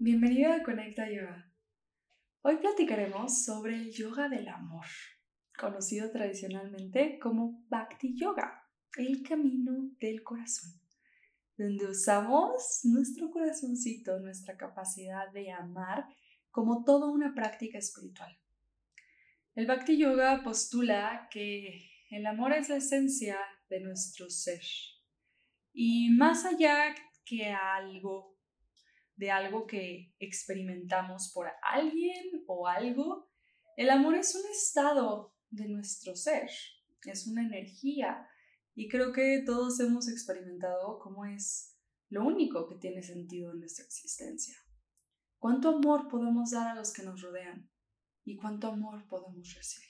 Bienvenido 0.00 0.52
a 0.52 0.62
Conecta 0.62 1.10
Yoga. 1.10 1.52
Hoy 2.42 2.56
platicaremos 2.58 3.44
sobre 3.44 3.74
el 3.74 3.92
yoga 3.92 4.28
del 4.28 4.48
amor, 4.48 4.86
conocido 5.58 6.10
tradicionalmente 6.10 7.18
como 7.18 7.66
Bhakti 7.68 8.16
Yoga, 8.16 8.64
el 8.96 9.22
camino 9.22 9.90
del 10.00 10.22
corazón, 10.22 10.72
donde 11.56 11.86
usamos 11.86 12.80
nuestro 12.84 13.30
corazoncito, 13.30 14.18
nuestra 14.20 14.56
capacidad 14.56 15.30
de 15.32 15.50
amar 15.50 16.06
como 16.50 16.84
toda 16.84 17.10
una 17.10 17.34
práctica 17.34 17.78
espiritual. 17.78 18.34
El 19.58 19.66
Bhakti 19.66 19.96
Yoga 19.98 20.44
postula 20.44 21.28
que 21.32 21.90
el 22.10 22.26
amor 22.26 22.52
es 22.52 22.68
la 22.68 22.76
esencia 22.76 23.36
de 23.68 23.80
nuestro 23.80 24.30
ser 24.30 24.62
y 25.72 26.10
más 26.10 26.44
allá 26.44 26.94
que 27.24 27.46
algo 27.50 28.38
de 29.16 29.32
algo 29.32 29.66
que 29.66 30.14
experimentamos 30.20 31.32
por 31.34 31.48
alguien 31.60 32.44
o 32.46 32.68
algo. 32.68 33.32
El 33.76 33.90
amor 33.90 34.14
es 34.14 34.32
un 34.36 34.48
estado 34.48 35.34
de 35.50 35.66
nuestro 35.66 36.14
ser, 36.14 36.48
es 37.04 37.26
una 37.26 37.42
energía 37.42 38.28
y 38.76 38.86
creo 38.86 39.12
que 39.12 39.42
todos 39.44 39.80
hemos 39.80 40.08
experimentado 40.08 41.00
cómo 41.00 41.26
es 41.26 41.76
lo 42.10 42.24
único 42.24 42.68
que 42.68 42.76
tiene 42.76 43.02
sentido 43.02 43.50
en 43.50 43.58
nuestra 43.58 43.84
existencia. 43.84 44.54
¿Cuánto 45.40 45.70
amor 45.70 46.06
podemos 46.06 46.52
dar 46.52 46.68
a 46.68 46.74
los 46.76 46.92
que 46.92 47.02
nos 47.02 47.20
rodean? 47.22 47.68
¿Y 48.28 48.36
cuánto 48.36 48.68
amor 48.68 49.08
podemos 49.08 49.54
recibir? 49.54 49.88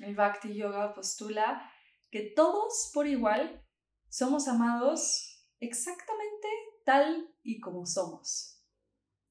El 0.00 0.16
Bhakti 0.16 0.52
Yoga 0.56 0.92
postula 0.92 1.70
que 2.10 2.32
todos 2.34 2.90
por 2.92 3.06
igual 3.06 3.64
somos 4.08 4.48
amados 4.48 5.40
exactamente 5.60 6.48
tal 6.84 7.32
y 7.44 7.60
como 7.60 7.86
somos. 7.86 8.64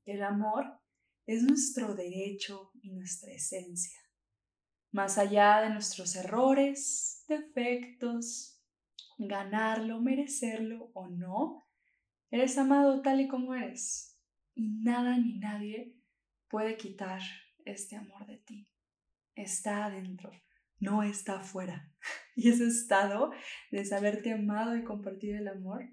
El 0.05 0.23
amor 0.23 0.79
es 1.25 1.43
nuestro 1.43 1.95
derecho 1.95 2.71
y 2.81 2.91
nuestra 2.91 3.33
esencia. 3.33 3.99
Más 4.93 5.17
allá 5.17 5.59
de 5.59 5.71
nuestros 5.71 6.15
errores, 6.15 7.25
defectos, 7.27 8.63
ganarlo, 9.17 9.99
merecerlo 9.99 10.91
o 10.93 11.09
no, 11.09 11.67
eres 12.31 12.57
amado 12.57 13.01
tal 13.01 13.19
y 13.19 13.27
como 13.27 13.53
eres. 13.53 14.17
Y 14.55 14.69
nada 14.81 15.17
ni 15.17 15.39
nadie 15.39 15.99
puede 16.47 16.77
quitar 16.77 17.19
este 17.71 17.95
amor 17.95 18.25
de 18.27 18.37
ti. 18.37 18.67
Está 19.35 19.85
adentro, 19.85 20.31
no 20.79 21.03
está 21.03 21.39
afuera. 21.39 21.91
Y 22.35 22.47
ese 22.47 22.67
estado 22.67 23.31
de 23.69 23.83
saberte 23.83 24.31
amado 24.31 24.77
y 24.77 24.85
compartir 24.85 25.35
el 25.35 25.49
amor 25.49 25.89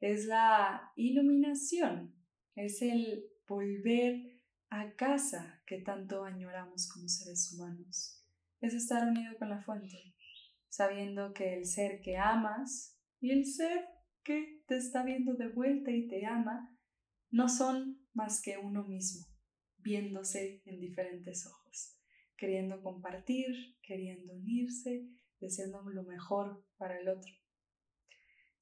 es 0.00 0.26
la 0.26 0.92
iluminación, 0.96 2.14
es 2.54 2.82
el 2.82 3.24
volver 3.46 4.38
a 4.68 4.92
casa 4.96 5.62
que 5.66 5.78
tanto 5.80 6.24
añoramos 6.24 6.90
como 6.92 7.08
seres 7.08 7.52
humanos. 7.52 8.22
Es 8.60 8.74
estar 8.74 9.08
unido 9.08 9.36
con 9.38 9.48
la 9.48 9.62
fuente, 9.62 10.14
sabiendo 10.68 11.32
que 11.32 11.54
el 11.54 11.64
ser 11.64 12.00
que 12.02 12.18
amas 12.18 12.98
y 13.20 13.30
el 13.30 13.46
ser 13.46 13.86
que 14.22 14.62
te 14.66 14.76
está 14.76 15.02
viendo 15.04 15.34
de 15.34 15.48
vuelta 15.48 15.90
y 15.90 16.06
te 16.06 16.26
ama 16.26 16.76
no 17.30 17.48
son 17.48 18.06
más 18.12 18.42
que 18.42 18.58
uno 18.58 18.84
mismo, 18.84 19.26
viéndose 19.88 20.60
en 20.66 20.80
diferentes 20.80 21.46
ojos, 21.46 21.96
queriendo 22.36 22.82
compartir, 22.82 23.46
queriendo 23.82 24.34
unirse, 24.34 25.08
deseando 25.40 25.80
lo 25.88 26.02
mejor 26.02 26.62
para 26.76 27.00
el 27.00 27.08
otro 27.08 27.32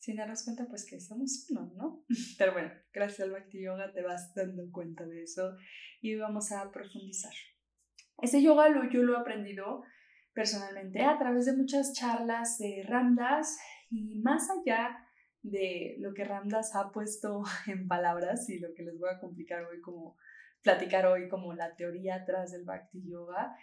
sin 0.06 0.15
darnos 0.15 0.44
cuenta 0.44 0.69
pues 0.69 0.86
que 0.88 1.00
somos 1.00 1.48
uno, 1.50 1.72
¿no? 1.75 2.04
Pero 2.38 2.53
bueno, 2.53 2.70
gracias 2.92 3.20
al 3.20 3.32
Bhakti 3.32 3.60
Yoga 3.60 3.92
te 3.92 4.03
vas 4.03 4.32
dando 4.36 4.70
cuenta 4.70 5.04
de 5.04 5.25
eso 5.25 5.56
y 6.00 6.15
vamos 6.15 6.53
a 6.53 6.70
profundizar. 6.70 7.32
Ese 8.22 8.41
yoga 8.41 8.69
lo, 8.69 8.88
yo 8.88 9.03
lo 9.03 9.15
he 9.15 9.20
aprendido 9.20 9.82
personalmente 10.32 11.03
a 11.03 11.19
través 11.19 11.47
de 11.47 11.56
muchas 11.56 11.92
charlas 11.92 12.56
de 12.59 12.84
Ramdas 12.86 13.59
y 13.91 14.20
más 14.20 14.48
allá 14.48 14.97
de 15.42 15.97
lo 15.98 16.15
que 16.15 16.25
Ramdas 16.25 16.76
ha 16.76 16.92
puesto 16.92 17.42
en 17.66 17.88
palabras 17.88 18.48
y 18.48 18.60
lo 18.60 18.72
que 18.75 18.84
les 18.84 19.00
voy 19.00 19.10
a 19.10 19.19
complicar 19.19 19.65
hoy 19.65 19.81
como 19.81 20.16
platicar 20.66 21.06
hoy 21.06 21.28
como 21.28 21.54
la 21.54 21.77
teoría 21.77 22.16
atrás 22.16 22.50
del 22.50 22.65
Bhakti 22.65 23.09
Yoga, 23.09 23.56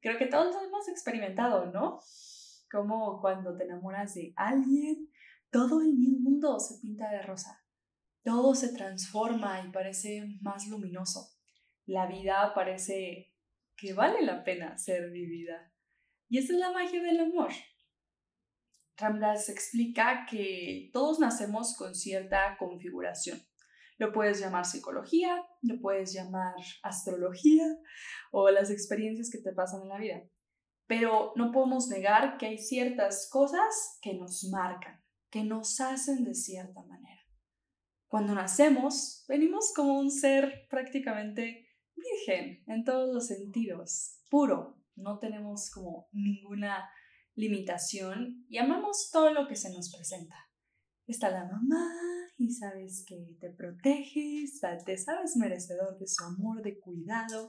creo 0.00 0.16
que 0.16 0.24
todos 0.24 0.56
hemos 0.64 0.88
experimentado, 0.88 1.66
¿no? 1.66 2.00
Como 2.70 3.20
cuando 3.20 3.54
te 3.54 3.64
enamoras 3.64 4.14
de 4.14 4.32
alguien 4.36 5.10
todo 5.50 5.82
el 5.82 5.92
mundo 5.92 6.58
se 6.58 6.80
pinta 6.80 7.10
de 7.10 7.22
rosa, 7.22 7.62
todo 8.22 8.54
se 8.54 8.72
transforma 8.72 9.62
y 9.62 9.70
parece 9.70 10.38
más 10.40 10.66
luminoso. 10.66 11.30
La 11.84 12.06
vida 12.06 12.52
parece 12.54 13.34
que 13.76 13.92
vale 13.92 14.22
la 14.22 14.42
pena 14.42 14.76
ser 14.78 15.10
vivida. 15.10 15.72
Y 16.28 16.38
esa 16.38 16.54
es 16.54 16.58
la 16.58 16.72
magia 16.72 17.02
del 17.02 17.20
amor. 17.20 17.50
Ramdas 18.96 19.50
explica 19.50 20.26
que 20.28 20.90
todos 20.92 21.20
nacemos 21.20 21.76
con 21.76 21.94
cierta 21.94 22.56
configuración. 22.58 23.40
Lo 23.98 24.12
puedes 24.12 24.40
llamar 24.40 24.64
psicología, 24.64 25.42
lo 25.66 25.80
puedes 25.80 26.12
llamar 26.12 26.54
astrología 26.82 27.66
o 28.32 28.50
las 28.50 28.70
experiencias 28.70 29.30
que 29.30 29.38
te 29.38 29.52
pasan 29.52 29.82
en 29.82 29.88
la 29.88 29.98
vida. 29.98 30.22
Pero 30.86 31.32
no 31.36 31.50
podemos 31.50 31.88
negar 31.88 32.38
que 32.38 32.46
hay 32.46 32.58
ciertas 32.58 33.28
cosas 33.30 33.98
que 34.00 34.14
nos 34.14 34.44
marcan 34.50 35.02
que 35.30 35.44
nos 35.44 35.80
hacen 35.80 36.24
de 36.24 36.34
cierta 36.34 36.82
manera. 36.84 37.20
Cuando 38.08 38.34
nacemos, 38.34 39.24
venimos 39.28 39.72
como 39.74 39.98
un 39.98 40.10
ser 40.10 40.66
prácticamente 40.70 41.68
virgen 41.94 42.62
en 42.66 42.84
todos 42.84 43.12
los 43.12 43.26
sentidos, 43.26 44.22
puro, 44.30 44.82
no 44.94 45.18
tenemos 45.18 45.70
como 45.70 46.08
ninguna 46.12 46.88
limitación 47.34 48.46
y 48.48 48.58
amamos 48.58 49.10
todo 49.12 49.30
lo 49.30 49.46
que 49.46 49.56
se 49.56 49.70
nos 49.70 49.94
presenta. 49.94 50.36
Está 51.06 51.30
la 51.30 51.44
mamá 51.44 51.92
y 52.38 52.50
sabes 52.50 53.04
que 53.06 53.36
te 53.40 53.50
protege, 53.50 54.44
te 54.84 54.98
sabes 54.98 55.36
merecedor 55.36 55.98
de 55.98 56.06
su 56.06 56.24
amor, 56.24 56.62
de 56.62 56.78
cuidado 56.78 57.48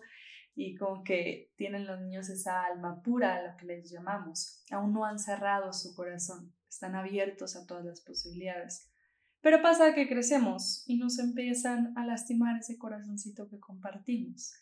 y 0.56 0.76
como 0.76 1.04
que 1.04 1.54
tienen 1.56 1.86
los 1.86 2.00
niños 2.02 2.30
esa 2.30 2.66
alma 2.66 3.02
pura, 3.02 3.52
lo 3.52 3.58
que 3.58 3.66
les 3.66 3.92
llamamos. 3.92 4.64
Aún 4.72 4.94
no 4.94 5.06
han 5.06 5.20
cerrado 5.20 5.74
su 5.74 5.96
corazón 5.96 6.54
están 6.78 6.96
abiertos 6.96 7.56
a 7.56 7.66
todas 7.66 7.86
las 7.86 8.02
posibilidades. 8.02 8.90
Pero 9.42 9.62
pasa 9.62 9.94
que 9.94 10.08
crecemos 10.08 10.84
y 10.88 10.98
nos 10.98 11.20
empiezan 11.20 11.98
a 11.98 12.06
lastimar 12.06 12.58
ese 12.58 12.78
corazoncito 12.78 13.48
que 13.50 13.60
compartimos. 13.60 14.54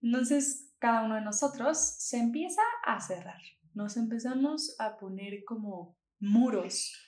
Entonces, 0.00 0.72
cada 0.78 1.04
uno 1.04 1.14
de 1.16 1.22
nosotros 1.22 1.78
se 1.78 2.18
empieza 2.18 2.62
a 2.84 3.00
cerrar. 3.00 3.40
Nos 3.74 3.96
empezamos 3.96 4.76
a 4.78 4.96
poner 4.96 5.44
como 5.44 5.96
muros 6.18 7.05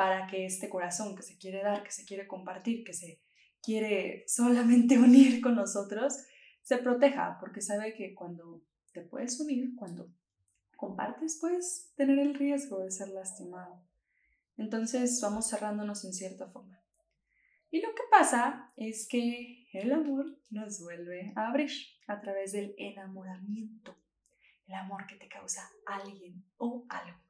para 0.00 0.26
que 0.26 0.46
este 0.46 0.70
corazón 0.70 1.14
que 1.14 1.22
se 1.22 1.36
quiere 1.36 1.62
dar, 1.62 1.82
que 1.82 1.90
se 1.90 2.06
quiere 2.06 2.26
compartir, 2.26 2.84
que 2.84 2.94
se 2.94 3.20
quiere 3.62 4.24
solamente 4.26 4.98
unir 4.98 5.42
con 5.42 5.54
nosotros, 5.54 6.16
se 6.62 6.78
proteja, 6.78 7.36
porque 7.38 7.60
sabe 7.60 7.92
que 7.92 8.14
cuando 8.14 8.62
te 8.94 9.02
puedes 9.02 9.38
unir, 9.38 9.76
cuando 9.76 10.10
compartes, 10.74 11.36
puedes 11.38 11.92
tener 11.96 12.18
el 12.18 12.32
riesgo 12.32 12.78
de 12.78 12.90
ser 12.90 13.08
lastimado. 13.08 13.84
Entonces 14.56 15.20
vamos 15.20 15.50
cerrándonos 15.50 16.02
en 16.06 16.14
cierta 16.14 16.48
forma. 16.48 16.82
Y 17.70 17.82
lo 17.82 17.90
que 17.90 18.04
pasa 18.10 18.72
es 18.78 19.06
que 19.06 19.68
el 19.74 19.92
amor 19.92 20.38
nos 20.48 20.80
vuelve 20.80 21.34
a 21.36 21.48
abrir 21.48 21.72
a 22.06 22.22
través 22.22 22.52
del 22.52 22.74
enamoramiento, 22.78 23.94
el 24.66 24.76
amor 24.76 25.06
que 25.06 25.16
te 25.16 25.28
causa 25.28 25.70
alguien 25.84 26.42
o 26.56 26.86
algo. 26.88 27.29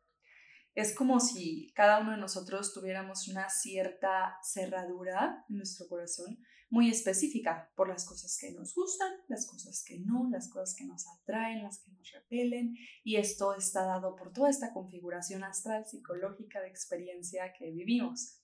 Es 0.75 0.95
como 0.95 1.21
si 1.21 1.73
cada 1.75 2.01
uno 2.01 2.13
de 2.13 2.19
nosotros 2.19 2.73
tuviéramos 2.73 3.29
una 3.29 3.49
cierta 3.49 4.39
cerradura 4.43 5.45
en 5.49 5.57
nuestro 5.57 5.89
corazón 5.89 6.39
muy 6.71 6.89
específica 6.89 7.71
por 7.75 7.89
las 7.89 8.07
cosas 8.07 8.39
que 8.41 8.53
nos 8.53 8.75
gustan, 8.75 9.13
las 9.29 9.47
cosas 9.47 9.83
que 9.85 9.99
no, 9.99 10.29
las 10.31 10.49
cosas 10.49 10.77
que 10.77 10.85
nos 10.85 11.05
atraen, 11.09 11.65
las 11.65 11.81
que 11.81 11.91
nos 11.91 12.11
repelen, 12.13 12.77
y 13.03 13.17
esto 13.17 13.57
está 13.57 13.85
dado 13.85 14.15
por 14.15 14.33
toda 14.33 14.49
esta 14.49 14.73
configuración 14.73 15.43
astral 15.43 15.85
psicológica 15.85 16.61
de 16.61 16.69
experiencia 16.69 17.53
que 17.59 17.73
vivimos. 17.73 18.41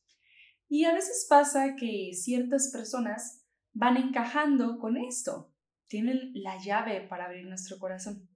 Y 0.69 0.84
a 0.84 0.93
veces 0.93 1.26
pasa 1.31 1.76
que 1.76 2.11
ciertas 2.14 2.70
personas 2.73 3.44
van 3.73 3.96
encajando 3.96 4.78
con 4.81 4.96
esto, 4.96 5.55
tienen 5.87 6.32
la 6.34 6.58
llave 6.58 7.02
para 7.02 7.26
abrir 7.26 7.46
nuestro 7.46 7.78
corazón, 7.78 8.28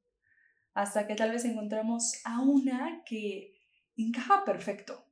hasta 0.72 1.08
que 1.08 1.16
tal 1.16 1.32
vez 1.32 1.44
encontramos 1.44 2.12
a 2.24 2.40
una 2.40 3.02
que 3.04 3.59
encaja 4.06 4.44
perfecto 4.44 5.06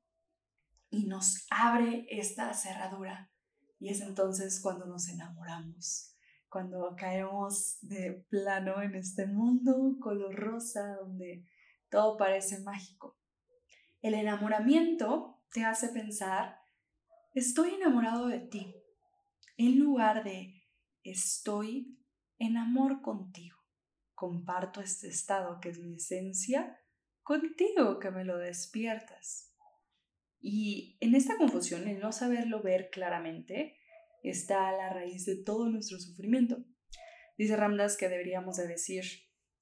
y 0.90 1.06
nos 1.06 1.46
abre 1.50 2.06
esta 2.10 2.52
cerradura 2.54 3.30
y 3.78 3.90
es 3.90 4.00
entonces 4.00 4.60
cuando 4.60 4.86
nos 4.86 5.08
enamoramos. 5.08 6.14
cuando 6.50 6.96
caemos 6.96 7.76
de 7.82 8.24
plano 8.30 8.80
en 8.80 8.94
este 8.94 9.26
mundo 9.26 9.98
color 10.00 10.34
rosa 10.34 10.96
donde 10.96 11.44
todo 11.90 12.16
parece 12.16 12.60
mágico. 12.60 13.18
El 14.00 14.14
enamoramiento 14.14 15.42
te 15.52 15.64
hace 15.64 15.88
pensar, 15.88 16.58
estoy 17.34 17.74
enamorado 17.74 18.28
de 18.28 18.40
ti, 18.40 18.74
en 19.58 19.78
lugar 19.78 20.24
de 20.24 20.64
estoy 21.02 21.98
en 22.38 22.56
amor 22.56 23.02
contigo. 23.02 23.58
Comparto 24.14 24.80
este 24.80 25.08
estado 25.08 25.60
que 25.60 25.68
es 25.68 25.78
mi 25.78 25.96
esencia 25.96 26.78
contigo 27.28 27.98
que 27.98 28.10
me 28.10 28.24
lo 28.24 28.38
despiertas. 28.38 29.54
Y 30.40 30.96
en 31.00 31.14
esta 31.14 31.36
confusión, 31.36 31.86
el 31.86 32.00
no 32.00 32.10
saberlo 32.10 32.62
ver 32.62 32.88
claramente, 32.88 33.76
está 34.22 34.68
a 34.68 34.72
la 34.72 34.88
raíz 34.88 35.26
de 35.26 35.36
todo 35.44 35.68
nuestro 35.68 36.00
sufrimiento. 36.00 36.64
Dice 37.36 37.54
Ramdas 37.54 37.98
que 37.98 38.08
deberíamos 38.08 38.56
de 38.56 38.66
decir, 38.66 39.04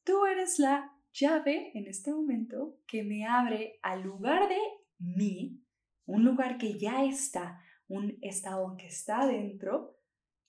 tú 0.05 0.27
eres 0.27 0.61
la 0.61 0.97
llave 1.13 1.73
en 1.75 1.89
este 1.89 2.13
momento 2.13 2.79
que 2.87 3.03
me 3.03 3.27
abre 3.27 3.81
al 3.83 4.03
lugar 4.03 4.49
de 4.49 4.61
mí, 4.99 5.61
un 6.05 6.25
lugar 6.25 6.59
que 6.59 6.79
ya 6.79 7.05
está, 7.05 7.61
un 7.89 8.17
estado 8.23 8.77
que 8.77 8.87
está 8.87 9.27
dentro, 9.27 9.99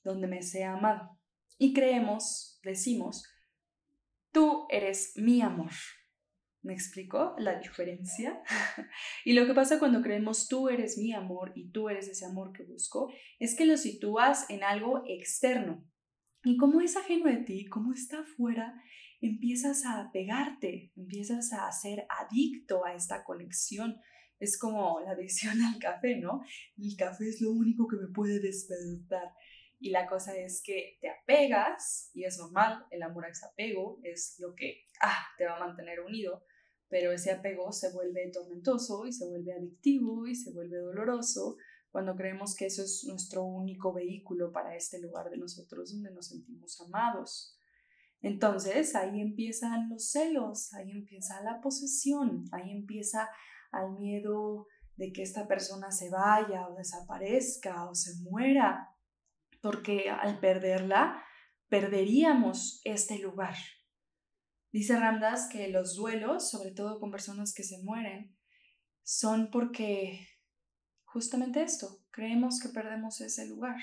donde 0.03 0.27
me 0.27 0.43
sea 0.43 0.73
amado. 0.73 1.17
Y 1.57 1.73
creemos, 1.73 2.59
decimos, 2.61 3.23
tú 4.31 4.67
eres 4.69 5.13
mi 5.15 5.41
amor. 5.41 5.71
¿Me 6.67 6.73
explico 6.73 7.33
la 7.39 7.57
diferencia? 7.57 8.43
y 9.23 9.31
lo 9.31 9.47
que 9.47 9.53
pasa 9.53 9.79
cuando 9.79 10.01
creemos 10.01 10.49
tú 10.49 10.67
eres 10.67 10.97
mi 10.97 11.13
amor 11.13 11.53
y 11.55 11.71
tú 11.71 11.87
eres 11.87 12.09
ese 12.09 12.25
amor 12.25 12.51
que 12.51 12.63
busco, 12.63 13.09
es 13.39 13.55
que 13.55 13.65
lo 13.65 13.77
sitúas 13.77 14.49
en 14.49 14.65
algo 14.65 15.01
externo. 15.07 15.89
Y 16.43 16.57
como 16.57 16.81
es 16.81 16.97
ajeno 16.97 17.29
de 17.29 17.37
ti, 17.37 17.67
como 17.67 17.93
está 17.93 18.19
afuera, 18.19 18.83
empiezas 19.21 19.85
a 19.85 20.09
pegarte, 20.11 20.91
empiezas 20.97 21.53
a 21.53 21.71
ser 21.71 22.05
adicto 22.09 22.83
a 22.83 22.95
esta 22.95 23.23
conexión. 23.23 24.01
Es 24.37 24.59
como 24.59 24.99
la 24.99 25.11
adicción 25.11 25.61
al 25.73 25.79
café, 25.79 26.17
¿no? 26.17 26.41
El 26.77 26.97
café 26.97 27.29
es 27.29 27.39
lo 27.39 27.53
único 27.53 27.87
que 27.87 27.95
me 27.95 28.11
puede 28.13 28.41
despertar. 28.41 29.31
Y 29.79 29.91
la 29.91 30.05
cosa 30.05 30.35
es 30.35 30.61
que 30.65 30.97
te 30.99 31.07
apegas, 31.07 32.11
y 32.13 32.25
es 32.25 32.37
normal, 32.37 32.85
el 32.91 33.03
amor 33.03 33.25
a 33.25 33.47
apego 33.47 34.01
es 34.03 34.35
lo 34.39 34.53
que 34.53 34.83
ah, 35.01 35.27
te 35.37 35.45
va 35.45 35.55
a 35.55 35.65
mantener 35.65 36.01
unido, 36.01 36.43
pero 36.89 37.11
ese 37.11 37.31
apego 37.31 37.71
se 37.71 37.91
vuelve 37.91 38.31
tormentoso 38.31 39.05
y 39.05 39.13
se 39.13 39.27
vuelve 39.27 39.53
adictivo 39.53 40.27
y 40.27 40.35
se 40.35 40.51
vuelve 40.51 40.77
doloroso 40.77 41.57
cuando 41.91 42.15
creemos 42.15 42.55
que 42.55 42.67
eso 42.67 42.83
es 42.83 43.05
nuestro 43.07 43.43
único 43.43 43.93
vehículo 43.93 44.51
para 44.51 44.75
este 44.75 44.99
lugar 44.99 45.29
de 45.29 45.37
nosotros 45.37 45.91
donde 45.93 46.11
nos 46.11 46.27
sentimos 46.27 46.79
amados. 46.81 47.57
Entonces 48.21 48.95
ahí 48.95 49.21
empiezan 49.21 49.89
los 49.89 50.11
celos, 50.11 50.73
ahí 50.73 50.91
empieza 50.91 51.41
la 51.41 51.61
posesión, 51.61 52.45
ahí 52.51 52.71
empieza 52.71 53.29
el 53.73 53.99
miedo 53.99 54.67
de 54.95 55.11
que 55.11 55.21
esta 55.21 55.47
persona 55.47 55.91
se 55.91 56.09
vaya 56.09 56.67
o 56.67 56.75
desaparezca 56.75 57.89
o 57.89 57.93
se 57.93 58.21
muera 58.23 58.93
porque 59.61 60.09
al 60.09 60.39
perderla, 60.39 61.23
perderíamos 61.67 62.81
este 62.83 63.19
lugar. 63.19 63.55
Dice 64.77 64.95
Ramdas 64.99 65.49
que 65.51 65.69
los 65.69 65.95
duelos, 65.95 66.51
sobre 66.51 66.69
todo 66.69 66.99
con 66.99 67.09
personas 67.09 67.51
que 67.51 67.63
se 67.63 67.81
mueren, 67.81 68.37
son 69.01 69.49
porque 69.49 70.27
justamente 71.03 71.63
esto, 71.63 72.05
creemos 72.11 72.59
que 72.61 72.69
perdemos 72.69 73.19
ese 73.21 73.47
lugar. 73.47 73.77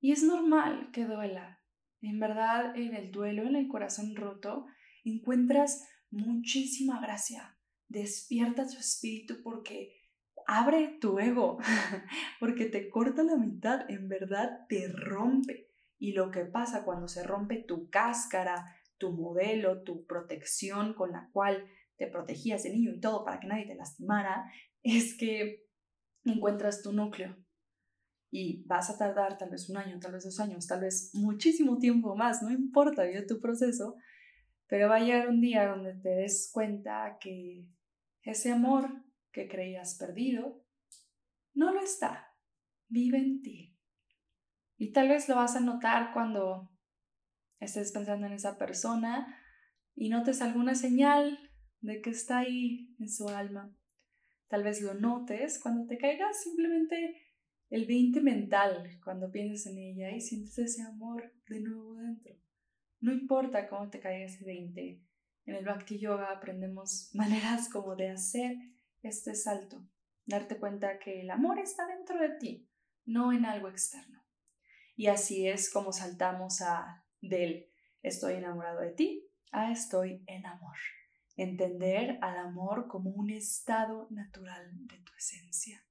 Y 0.00 0.10
es 0.10 0.24
normal 0.24 0.90
que 0.92 1.04
duela. 1.04 1.60
En 2.00 2.18
verdad, 2.18 2.76
en 2.76 2.96
el 2.96 3.12
duelo, 3.12 3.44
en 3.44 3.54
el 3.54 3.68
corazón 3.68 4.16
roto, 4.16 4.66
encuentras 5.04 5.86
muchísima 6.10 7.00
gracia. 7.00 7.56
Despierta 7.86 8.66
tu 8.66 8.78
espíritu 8.78 9.40
porque 9.44 10.00
abre 10.48 10.98
tu 11.00 11.20
ego, 11.20 11.58
porque 12.40 12.64
te 12.64 12.90
corta 12.90 13.22
la 13.22 13.36
mitad, 13.36 13.88
en 13.88 14.08
verdad 14.08 14.66
te 14.68 14.88
rompe. 14.88 15.68
Y 15.96 16.10
lo 16.10 16.32
que 16.32 16.44
pasa 16.44 16.84
cuando 16.84 17.06
se 17.06 17.22
rompe 17.22 17.58
tu 17.58 17.88
cáscara, 17.88 18.81
tu 19.02 19.10
modelo, 19.10 19.82
tu 19.82 20.06
protección 20.06 20.94
con 20.94 21.10
la 21.10 21.28
cual 21.32 21.66
te 21.96 22.06
protegías 22.06 22.62
de 22.62 22.70
niño 22.70 22.92
y 22.92 23.00
todo 23.00 23.24
para 23.24 23.40
que 23.40 23.48
nadie 23.48 23.66
te 23.66 23.74
lastimara, 23.74 24.48
es 24.84 25.16
que 25.18 25.66
encuentras 26.24 26.82
tu 26.82 26.92
núcleo. 26.92 27.36
Y 28.30 28.62
vas 28.64 28.90
a 28.90 28.96
tardar 28.96 29.38
tal 29.38 29.50
vez 29.50 29.68
un 29.68 29.76
año, 29.76 29.98
tal 29.98 30.12
vez 30.12 30.22
dos 30.22 30.38
años, 30.38 30.68
tal 30.68 30.82
vez 30.82 31.10
muchísimo 31.14 31.78
tiempo 31.78 32.14
más, 32.14 32.44
no 32.44 32.50
importa, 32.52 33.02
vive 33.02 33.26
tu 33.26 33.40
proceso, 33.40 33.96
pero 34.68 34.88
va 34.88 34.96
a 34.96 35.00
llegar 35.00 35.28
un 35.28 35.40
día 35.40 35.66
donde 35.66 35.94
te 35.94 36.10
des 36.10 36.48
cuenta 36.54 37.18
que 37.20 37.66
ese 38.22 38.52
amor 38.52 39.04
que 39.32 39.48
creías 39.48 39.98
perdido, 39.98 40.64
no 41.54 41.72
lo 41.74 41.80
está, 41.80 42.36
vive 42.88 43.18
en 43.18 43.42
ti. 43.42 43.76
Y 44.76 44.92
tal 44.92 45.08
vez 45.08 45.28
lo 45.28 45.34
vas 45.34 45.56
a 45.56 45.60
notar 45.60 46.12
cuando 46.12 46.71
estés 47.64 47.92
pensando 47.92 48.26
en 48.26 48.32
esa 48.32 48.58
persona 48.58 49.38
y 49.94 50.08
notes 50.08 50.42
alguna 50.42 50.74
señal 50.74 51.38
de 51.80 52.00
que 52.00 52.10
está 52.10 52.38
ahí 52.38 52.94
en 52.98 53.08
su 53.08 53.28
alma. 53.28 53.74
Tal 54.48 54.64
vez 54.64 54.82
lo 54.82 54.94
notes 54.94 55.60
cuando 55.60 55.86
te 55.86 55.98
caigas 55.98 56.42
simplemente 56.42 57.16
el 57.70 57.86
20 57.86 58.20
mental, 58.20 59.00
cuando 59.02 59.30
piensas 59.30 59.66
en 59.72 59.78
ella 59.78 60.10
y 60.10 60.20
sientes 60.20 60.58
ese 60.58 60.82
amor 60.82 61.32
de 61.48 61.60
nuevo 61.60 61.96
dentro. 61.96 62.34
No 63.00 63.12
importa 63.12 63.68
cómo 63.68 63.88
te 63.90 64.00
caiga 64.00 64.26
ese 64.26 64.44
20. 64.44 65.02
En 65.46 65.54
el 65.54 65.64
Bhakti 65.64 65.98
Yoga 65.98 66.30
aprendemos 66.30 67.10
maneras 67.14 67.68
como 67.68 67.96
de 67.96 68.10
hacer 68.10 68.56
este 69.02 69.34
salto, 69.34 69.88
darte 70.26 70.58
cuenta 70.58 70.98
que 70.98 71.22
el 71.22 71.30
amor 71.30 71.58
está 71.58 71.86
dentro 71.86 72.20
de 72.20 72.36
ti, 72.38 72.68
no 73.04 73.32
en 73.32 73.44
algo 73.44 73.68
externo. 73.68 74.22
Y 74.94 75.06
así 75.06 75.48
es 75.48 75.72
como 75.72 75.92
saltamos 75.92 76.60
a 76.60 77.04
del 77.22 77.70
estoy 78.02 78.34
enamorado 78.34 78.80
de 78.80 78.90
ti 78.90 79.26
a 79.50 79.72
estoy 79.72 80.22
en 80.26 80.44
amor. 80.44 80.76
Entender 81.36 82.18
al 82.20 82.36
amor 82.36 82.88
como 82.88 83.10
un 83.10 83.30
estado 83.30 84.08
natural 84.10 84.70
de 84.72 84.98
tu 84.98 85.12
esencia. 85.16 85.82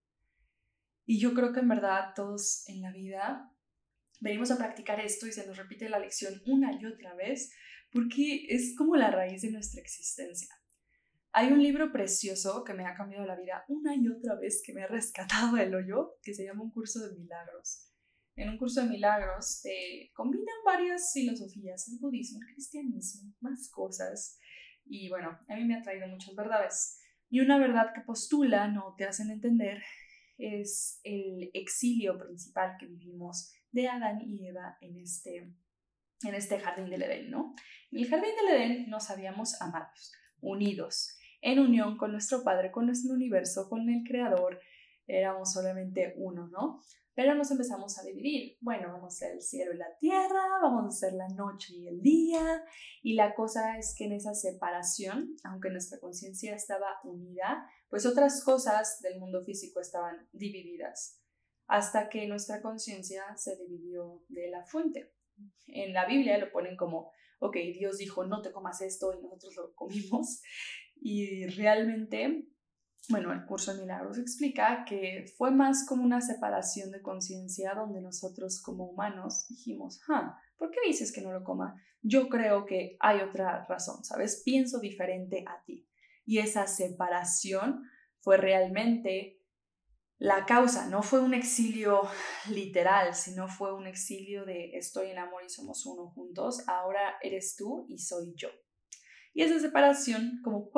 Y 1.06 1.20
yo 1.20 1.34
creo 1.34 1.52
que 1.52 1.62
en 1.62 1.70
verdad 1.70 2.14
todos 2.16 2.64
en 2.68 2.82
la 2.82 2.92
vida 2.92 3.52
venimos 4.20 4.52
a 4.52 4.58
practicar 4.58 5.00
esto 5.00 5.26
y 5.28 5.32
se 5.32 5.48
nos 5.48 5.58
repite 5.58 5.90
la 5.90 6.00
lección 6.00 6.42
una 6.46 6.80
y 6.80 6.86
otra 6.86 7.16
vez 7.16 7.52
porque 7.92 8.46
es 8.50 8.76
como 8.78 8.96
la 8.96 9.12
raíz 9.12 9.42
de 9.42 9.52
nuestra 9.52 9.82
existencia. 9.82 10.56
Hay 11.34 11.52
un 11.52 11.62
libro 11.62 11.92
precioso 11.92 12.64
que 12.64 12.74
me 12.74 12.86
ha 12.86 12.94
cambiado 12.94 13.26
la 13.26 13.36
vida 13.36 13.64
una 13.68 13.96
y 13.96 14.08
otra 14.08 14.36
vez, 14.36 14.62
que 14.66 14.74
me 14.74 14.84
ha 14.84 14.88
rescatado 14.88 15.56
del 15.56 15.74
hoyo, 15.74 16.18
que 16.22 16.34
se 16.34 16.46
llama 16.46 16.64
Un 16.64 16.72
curso 16.72 17.00
de 17.00 17.18
milagros. 17.18 17.91
En 18.36 18.50
un 18.50 18.58
curso 18.58 18.82
de 18.82 18.90
milagros 18.90 19.62
te 19.62 20.12
combinan 20.14 20.56
varias 20.66 21.12
filosofías, 21.14 21.88
el 21.90 22.00
budismo, 22.00 22.40
el 22.42 22.54
cristianismo, 22.54 23.34
más 23.42 23.70
cosas. 23.70 24.40
Y 24.86 25.10
bueno, 25.10 25.38
a 25.48 25.56
mí 25.56 25.66
me 25.66 25.76
ha 25.76 25.82
traído 25.82 26.08
muchas 26.08 26.36
verdades. 26.36 27.00
Y 27.30 27.40
una 27.40 27.58
verdad 27.58 27.94
que 27.94 28.02
postulan 28.02 28.78
o 28.78 28.96
te 28.98 29.06
hacen 29.06 29.32
entender 29.32 29.82
es 30.38 31.00
el 31.04 31.52
exilio 31.54 32.18
principal 32.18 32.76
que 32.80 32.88
vivimos 32.88 33.54
de 33.72 33.88
Adán 33.88 34.22
y 34.22 34.48
Eva 34.48 34.78
en 34.82 34.98
este, 34.98 35.54
en 36.24 36.36
este 36.36 36.60
jardín 36.60 36.90
del 36.90 37.04
Edén, 37.04 37.30
¿no? 37.30 37.54
En 37.92 38.00
el 38.00 38.10
jardín 38.10 38.32
del 38.36 38.56
Edén 38.56 38.90
nos 38.90 39.10
habíamos 39.10 39.62
amados, 39.62 40.14
unidos, 40.40 41.18
en 41.42 41.60
unión 41.60 41.98
con 41.98 42.12
nuestro 42.12 42.44
Padre, 42.44 42.72
con 42.72 42.86
nuestro 42.86 43.14
universo, 43.14 43.70
con 43.70 43.88
el 43.90 44.04
Creador, 44.04 44.60
éramos 45.18 45.52
solamente 45.52 46.14
uno, 46.18 46.48
¿no? 46.48 46.82
Pero 47.14 47.36
nos 47.36 47.52
empezamos 47.52 48.00
a 48.00 48.04
dividir. 48.04 48.58
Bueno, 48.62 48.88
vamos 48.94 49.14
a 49.14 49.18
ser 49.18 49.32
el 49.34 49.42
cielo 49.42 49.74
y 49.74 49.78
la 49.78 49.98
tierra, 49.98 50.60
vamos 50.62 50.86
a 50.86 50.98
ser 50.98 51.14
la 51.14 51.28
noche 51.28 51.74
y 51.76 51.88
el 51.88 52.02
día. 52.02 52.64
Y 53.04 53.16
la 53.16 53.36
cosa 53.36 53.78
es 53.78 53.94
que 53.98 54.06
en 54.06 54.14
esa 54.14 54.34
separación, 54.34 55.36
aunque 55.44 55.70
nuestra 55.70 56.00
conciencia 56.00 56.56
estaba 56.56 56.88
unida, 57.04 57.70
pues 57.90 58.06
otras 58.06 58.44
cosas 58.44 59.02
del 59.02 59.20
mundo 59.20 59.44
físico 59.44 59.82
estaban 59.82 60.30
divididas. 60.32 61.22
Hasta 61.68 62.08
que 62.10 62.28
nuestra 62.28 62.62
conciencia 62.62 63.24
se 63.36 63.58
dividió 63.58 64.24
de 64.30 64.50
la 64.50 64.64
fuente. 64.66 65.14
En 65.68 65.94
la 65.94 66.06
Biblia 66.06 66.38
lo 66.38 66.52
ponen 66.52 66.78
como, 66.78 67.12
ok, 67.40 67.56
Dios 67.78 67.98
dijo, 67.98 68.26
no 68.26 68.42
te 68.42 68.52
comas 68.52 68.82
esto 68.82 69.14
y 69.14 69.22
nosotros 69.22 69.56
lo 69.58 69.76
comimos. 69.76 70.42
Y 71.04 71.48
realmente, 71.48 72.48
bueno, 73.12 73.32
el 73.34 73.46
curso 73.46 73.74
de 73.74 73.82
milagros 73.82 74.18
explica 74.18 74.86
que 74.86 75.26
fue 75.38 75.52
más 75.52 75.86
como 75.88 76.04
una 76.04 76.22
separación 76.22 76.92
de 76.92 77.02
conciencia 77.02 77.74
donde 77.76 78.02
nosotros 78.02 78.62
como 78.62 78.86
humanos 78.86 79.46
dijimos, 79.50 80.02
ah, 80.10 80.40
¿por 80.58 80.72
qué 80.72 80.80
dices 80.88 81.12
que 81.12 81.22
no 81.22 81.32
lo 81.32 81.44
coma? 81.44 81.76
Yo 82.02 82.30
creo 82.30 82.66
que 82.66 82.98
hay 83.00 83.20
otra 83.20 83.66
razón, 83.68 84.04
¿sabes? 84.04 84.42
Pienso 84.44 84.80
diferente 84.80 85.46
a 85.48 85.64
ti. 85.64 85.88
Y 86.26 86.40
esa 86.40 86.66
separación 86.66 87.84
fue 88.22 88.38
realmente 88.38 89.42
la 90.18 90.46
causa. 90.46 90.88
No 90.88 91.04
fue 91.04 91.20
un 91.20 91.34
exilio 91.34 92.02
literal, 92.50 93.16
sino 93.16 93.48
fue 93.48 93.74
un 93.74 93.88
exilio 93.88 94.46
de 94.46 94.78
estoy 94.78 95.10
en 95.10 95.20
amor 95.20 95.44
y 95.46 95.50
somos 95.50 95.86
uno 95.86 96.10
juntos. 96.12 96.68
Ahora 96.68 97.16
eres 97.22 97.56
tú 97.56 97.86
y 97.90 97.98
soy 97.98 98.34
yo. 98.36 98.50
Y 99.34 99.44
esa 99.44 99.60
separación, 99.60 100.42
como 100.44 100.70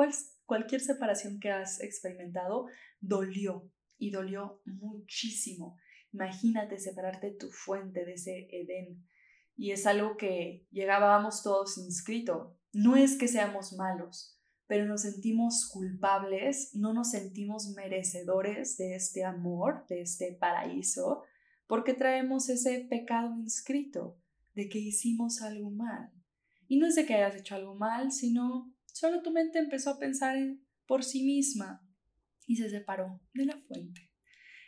cualquier 0.44 0.80
separación 0.80 1.40
que 1.40 1.50
has 1.50 1.80
experimentado, 1.80 2.66
dolió 3.00 3.70
y 3.98 4.10
dolió 4.10 4.60
muchísimo. 4.64 5.76
Imagínate 6.12 6.78
separarte 6.78 7.30
de 7.30 7.36
tu 7.36 7.50
fuente, 7.50 8.04
de 8.04 8.14
ese 8.14 8.48
Edén. 8.50 9.04
Y 9.56 9.72
es 9.72 9.86
algo 9.86 10.16
que 10.16 10.66
llegábamos 10.70 11.42
todos 11.42 11.78
inscrito. 11.78 12.56
No 12.72 12.96
es 12.96 13.16
que 13.16 13.28
seamos 13.28 13.72
malos, 13.74 14.38
pero 14.66 14.86
nos 14.86 15.02
sentimos 15.02 15.68
culpables, 15.72 16.74
no 16.74 16.92
nos 16.92 17.10
sentimos 17.10 17.72
merecedores 17.76 18.76
de 18.76 18.94
este 18.94 19.24
amor, 19.24 19.86
de 19.88 20.02
este 20.02 20.32
paraíso, 20.32 21.22
porque 21.66 21.94
traemos 21.94 22.48
ese 22.48 22.86
pecado 22.90 23.34
inscrito 23.36 24.18
de 24.54 24.68
que 24.68 24.78
hicimos 24.78 25.42
algo 25.42 25.70
mal. 25.70 26.10
Y 26.66 26.78
no 26.78 26.86
es 26.86 26.94
de 26.94 27.06
que 27.06 27.14
hayas 27.14 27.36
hecho 27.36 27.54
algo 27.54 27.74
mal, 27.74 28.10
sino 28.10 28.73
solo 28.94 29.22
tu 29.22 29.32
mente 29.32 29.58
empezó 29.58 29.90
a 29.90 29.98
pensar 29.98 30.36
por 30.86 31.02
sí 31.02 31.24
misma 31.24 31.82
y 32.46 32.56
se 32.56 32.70
separó 32.70 33.20
de 33.34 33.46
la 33.46 33.60
fuente. 33.66 34.12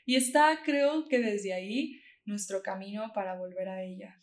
Y 0.05 0.17
está, 0.17 0.63
creo 0.65 1.07
que 1.09 1.21
desde 1.21 1.55
ahí, 1.55 2.01
nuestro 2.25 2.63
camino 2.63 3.13
para 3.15 3.39
volver 3.39 3.69
a 3.69 3.83
ella, 3.83 4.19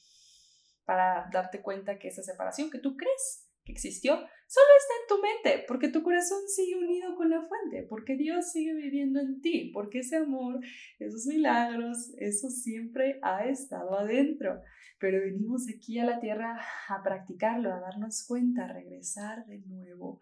para 0.86 1.30
darte 1.32 1.62
cuenta 1.62 1.98
que 2.00 2.10
esa 2.10 2.22
separación 2.22 2.70
que 2.70 2.80
tú 2.80 2.98
crees 2.98 3.50
que 3.66 3.72
existió, 3.72 4.14
solo 4.14 4.68
está 4.78 4.94
en 5.02 5.08
tu 5.08 5.22
mente, 5.22 5.66
porque 5.68 5.90
tu 5.90 6.04
corazón 6.04 6.40
sigue 6.48 6.76
unido 6.76 7.16
con 7.16 7.30
la 7.30 7.42
fuente, 7.42 7.86
porque 7.90 8.16
Dios 8.16 8.52
sigue 8.52 8.74
viviendo 8.74 9.20
en 9.20 9.42
ti, 9.42 9.72
porque 9.74 10.00
ese 10.00 10.18
amor, 10.18 10.60
esos 11.00 11.26
milagros, 11.26 12.14
eso 12.18 12.50
siempre 12.50 13.20
ha 13.22 13.46
estado 13.46 13.98
adentro. 13.98 14.62
Pero 15.00 15.20
venimos 15.20 15.66
aquí 15.74 16.00
a 16.00 16.06
la 16.06 16.20
tierra 16.20 16.62
a 16.88 17.04
practicarlo, 17.04 17.74
a 17.74 17.80
darnos 17.80 18.26
cuenta, 18.28 18.66
a 18.66 18.74
regresar 18.74 19.46
de 19.46 19.60
nuevo 19.60 20.22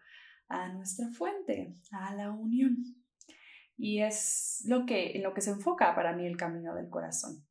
a 0.52 0.72
nuestra 0.72 1.08
fuente, 1.10 1.74
a 1.92 2.14
la 2.14 2.30
unión. 2.30 2.76
Y 3.76 4.02
es 4.02 4.62
lo 4.66 4.84
que, 4.84 5.16
en 5.16 5.22
lo 5.22 5.32
que 5.32 5.40
se 5.40 5.50
enfoca 5.50 5.94
para 5.94 6.14
mí 6.14 6.26
el 6.26 6.36
camino 6.36 6.74
del 6.74 6.90
corazón. 6.90 7.44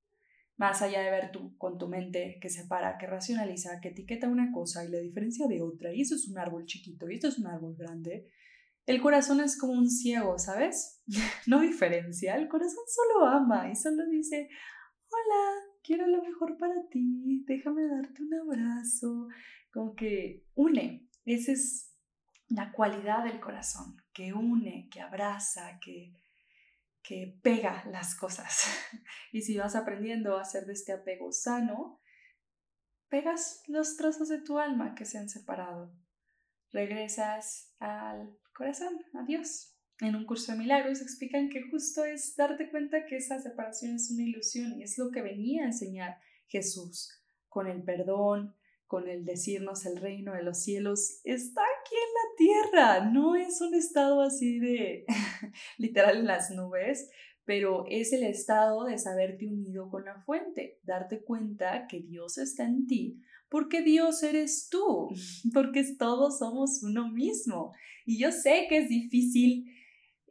Más 0.62 0.84
allá 0.84 1.02
de 1.02 1.10
ver 1.10 1.32
tú 1.32 1.58
con 1.58 1.80
tu 1.80 1.88
mente 1.88 2.38
que 2.40 2.48
separa, 2.48 3.00
que 3.00 3.08
racionaliza, 3.08 3.82
que 3.82 3.88
etiqueta 3.90 4.28
una 4.28 4.52
cosa 4.52 4.86
y 4.86 4.90
la 4.90 5.00
diferencia 5.00 5.48
de 5.48 5.60
otra, 5.60 5.92
y 5.92 6.02
eso 6.02 6.14
es 6.14 6.28
un 6.28 6.38
árbol 6.38 6.68
chiquito 6.68 7.10
y 7.10 7.16
esto 7.16 7.30
es 7.30 7.40
un 7.40 7.48
árbol 7.48 7.76
grande, 7.76 8.28
el 8.86 9.02
corazón 9.02 9.40
es 9.40 9.58
como 9.58 9.74
un 9.74 9.90
ciego, 9.90 10.38
¿sabes? 10.38 11.02
no 11.48 11.62
diferencia, 11.62 12.36
el 12.36 12.48
corazón 12.48 12.84
solo 12.88 13.26
ama 13.26 13.72
y 13.72 13.76
solo 13.76 14.06
dice, 14.08 14.50
hola, 15.10 15.66
quiero 15.82 16.06
lo 16.06 16.22
mejor 16.22 16.56
para 16.60 16.76
ti, 16.92 17.44
déjame 17.48 17.88
darte 17.88 18.22
un 18.22 18.34
abrazo, 18.36 19.30
como 19.74 19.96
que 19.96 20.46
une, 20.54 21.10
esa 21.26 21.54
es 21.54 21.92
la 22.50 22.72
cualidad 22.72 23.24
del 23.24 23.40
corazón, 23.40 23.98
que 24.14 24.32
une, 24.32 24.90
que 24.92 25.02
abraza, 25.02 25.80
que, 25.84 26.14
pega 27.42 27.84
las 27.92 28.16
cosas. 28.16 28.66
Y 29.34 29.42
si 29.42 29.58
vas 29.58 29.76
aprendiendo 29.76 30.38
a 30.38 30.42
hacer 30.42 30.66
de 30.66 30.74
este 30.74 30.92
apego 30.92 31.32
sano, 31.32 32.02
pegas 33.08 33.64
los 33.68 33.96
trozos 33.96 34.28
de 34.28 34.42
tu 34.42 34.60
alma 34.60 34.94
que 34.94 35.06
se 35.06 35.18
han 35.18 35.30
separado. 35.30 35.94
Regresas 36.72 37.74
al 37.80 38.38
corazón, 38.54 39.00
a 39.14 39.24
Dios. 39.24 39.78
En 40.00 40.16
un 40.16 40.26
curso 40.26 40.52
de 40.52 40.58
milagros 40.58 41.02
explican 41.02 41.50
que 41.50 41.70
justo 41.70 42.04
es 42.04 42.36
darte 42.36 42.70
cuenta 42.70 43.06
que 43.06 43.18
esa 43.18 43.40
separación 43.40 43.96
es 43.96 44.10
una 44.12 44.24
ilusión 44.24 44.80
y 44.80 44.84
es 44.84 44.98
lo 44.98 45.12
que 45.12 45.22
venía 45.22 45.64
a 45.64 45.68
enseñar 45.68 46.18
Jesús 46.48 47.22
con 47.48 47.68
el 47.68 47.84
perdón, 47.84 48.56
con 48.92 49.08
el 49.08 49.24
decirnos 49.24 49.86
el 49.86 49.96
reino 49.96 50.34
de 50.34 50.44
los 50.44 50.64
cielos 50.64 51.22
está 51.24 51.62
aquí 51.62 51.96
en 51.96 52.12
la 52.20 52.68
tierra, 52.68 53.10
no 53.10 53.38
es 53.38 53.62
un 53.62 53.74
estado 53.74 54.20
así 54.20 54.60
de 54.60 55.06
literal 55.78 56.18
en 56.18 56.28
las 56.28 56.52
nubes, 56.52 57.10
pero 57.46 57.86
es 57.88 58.12
el 58.12 58.24
estado 58.24 58.84
de 58.84 58.98
saberte 58.98 59.48
unido 59.48 59.90
con 59.90 60.04
la 60.04 60.22
fuente, 60.24 60.78
darte 60.84 61.24
cuenta 61.24 61.88
que 61.88 62.02
Dios 62.02 62.38
está 62.38 62.66
en 62.66 62.86
ti, 62.86 63.22
porque 63.48 63.82
Dios 63.82 64.24
eres 64.24 64.68
tú, 64.70 65.08
porque 65.54 65.86
todos 65.98 66.40
somos 66.40 66.84
uno 66.84 67.10
mismo. 67.14 67.72
Y 68.06 68.20
yo 68.20 68.34
sé 68.34 68.66
que 68.68 68.80
es 68.80 68.90
difícil 68.90 69.72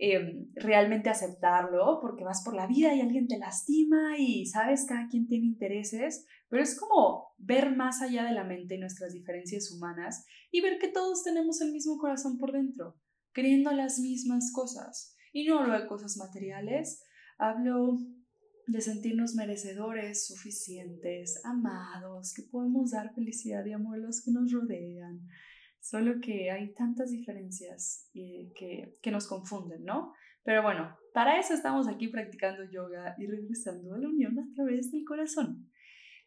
em, 0.02 0.50
realmente 0.54 1.10
aceptarlo, 1.10 1.98
porque 2.00 2.24
vas 2.24 2.42
por 2.42 2.54
la 2.54 2.66
vida 2.66 2.94
y 2.94 3.02
alguien 3.02 3.28
te 3.28 3.36
lastima 3.36 4.16
y 4.18 4.46
sabes, 4.46 4.86
cada 4.88 5.08
quien 5.08 5.26
tiene 5.26 5.44
intereses, 5.44 6.26
pero 6.48 6.62
es 6.62 6.74
como 6.78 7.34
ver 7.36 7.76
más 7.76 8.00
allá 8.00 8.24
de 8.24 8.32
la 8.32 8.44
mente 8.44 8.76
y 8.76 8.78
nuestras 8.78 9.12
diferencias 9.12 9.70
humanas 9.70 10.24
y 10.50 10.62
ver 10.62 10.78
que 10.78 10.88
todos 10.88 11.22
tenemos 11.22 11.60
el 11.60 11.72
mismo 11.72 11.98
corazón 11.98 12.38
por 12.38 12.52
dentro, 12.52 12.96
creyendo 13.32 13.72
las 13.72 13.98
mismas 13.98 14.50
cosas. 14.54 15.14
Y 15.34 15.46
no 15.46 15.58
hablo 15.58 15.78
de 15.78 15.86
cosas 15.86 16.16
materiales, 16.16 17.04
hablo 17.36 17.98
de 18.66 18.80
sentirnos 18.80 19.34
merecedores, 19.34 20.26
suficientes, 20.26 21.40
amados, 21.44 22.32
que 22.34 22.42
podemos 22.44 22.92
dar 22.92 23.12
felicidad 23.14 23.66
y 23.66 23.72
amor 23.72 23.96
a 23.96 24.06
los 24.06 24.22
que 24.24 24.30
nos 24.30 24.50
rodean. 24.50 25.28
Solo 25.80 26.20
que 26.20 26.50
hay 26.50 26.72
tantas 26.74 27.10
diferencias 27.10 28.08
eh, 28.14 28.52
que, 28.54 28.98
que 29.02 29.10
nos 29.10 29.26
confunden, 29.26 29.84
¿no? 29.84 30.12
Pero 30.42 30.62
bueno, 30.62 30.96
para 31.12 31.38
eso 31.38 31.54
estamos 31.54 31.88
aquí 31.88 32.08
practicando 32.08 32.64
yoga 32.70 33.14
y 33.18 33.26
regresando 33.26 33.94
a 33.94 33.98
la 33.98 34.08
unión 34.08 34.38
a 34.38 34.54
través 34.54 34.92
del 34.92 35.04
corazón. 35.04 35.70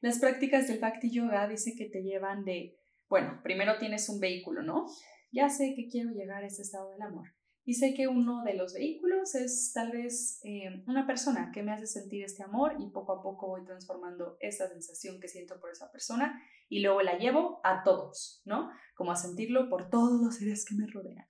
Las 0.02 0.20
prácticas 0.20 0.68
del 0.68 0.80
Bhakti 0.80 1.10
Yoga 1.12 1.48
dice 1.48 1.76
que 1.78 1.86
te 1.86 2.04
llevan 2.04 2.44
de, 2.44 2.78
bueno, 3.08 3.40
primero 3.42 3.78
tienes 3.80 4.10
un 4.10 4.20
vehículo, 4.20 4.62
¿no? 4.62 4.86
Ya 5.32 5.50
sé 5.50 5.74
que 5.76 5.88
quiero 5.88 6.12
llegar 6.12 6.44
a 6.44 6.48
ese 6.48 6.62
estado 6.62 6.92
del 6.92 7.02
amor. 7.02 7.30
Y 7.66 7.76
sé 7.76 7.94
que 7.94 8.08
uno 8.08 8.44
de 8.44 8.56
los 8.56 8.74
vehículos 8.74 9.36
es 9.36 9.72
tal 9.74 9.92
vez 9.92 10.42
eh, 10.44 10.84
una 10.86 11.08
persona 11.08 11.52
que 11.54 11.64
me 11.64 11.72
hace 11.72 11.88
sentir 11.88 12.26
este 12.26 12.44
amor 12.44 12.76
y 12.80 12.90
poco 12.90 13.14
a 13.14 13.24
poco 13.24 13.48
voy 13.48 13.64
transformando 13.64 14.36
esa 14.42 14.68
sensación 14.68 15.22
que 15.22 15.30
siento 15.30 15.60
por 15.62 15.72
esa 15.72 15.90
persona 15.90 16.42
y 16.74 16.80
luego 16.80 17.04
la 17.04 17.20
llevo 17.20 17.60
a 17.64 17.84
todos, 17.84 18.42
¿no? 18.46 18.72
Como 18.96 19.12
a 19.12 19.16
sentirlo 19.16 19.70
por 19.70 19.92
todos 19.92 20.20
los 20.20 20.38
seres 20.38 20.66
que 20.66 20.74
me 20.74 20.88
rodean. 20.88 21.28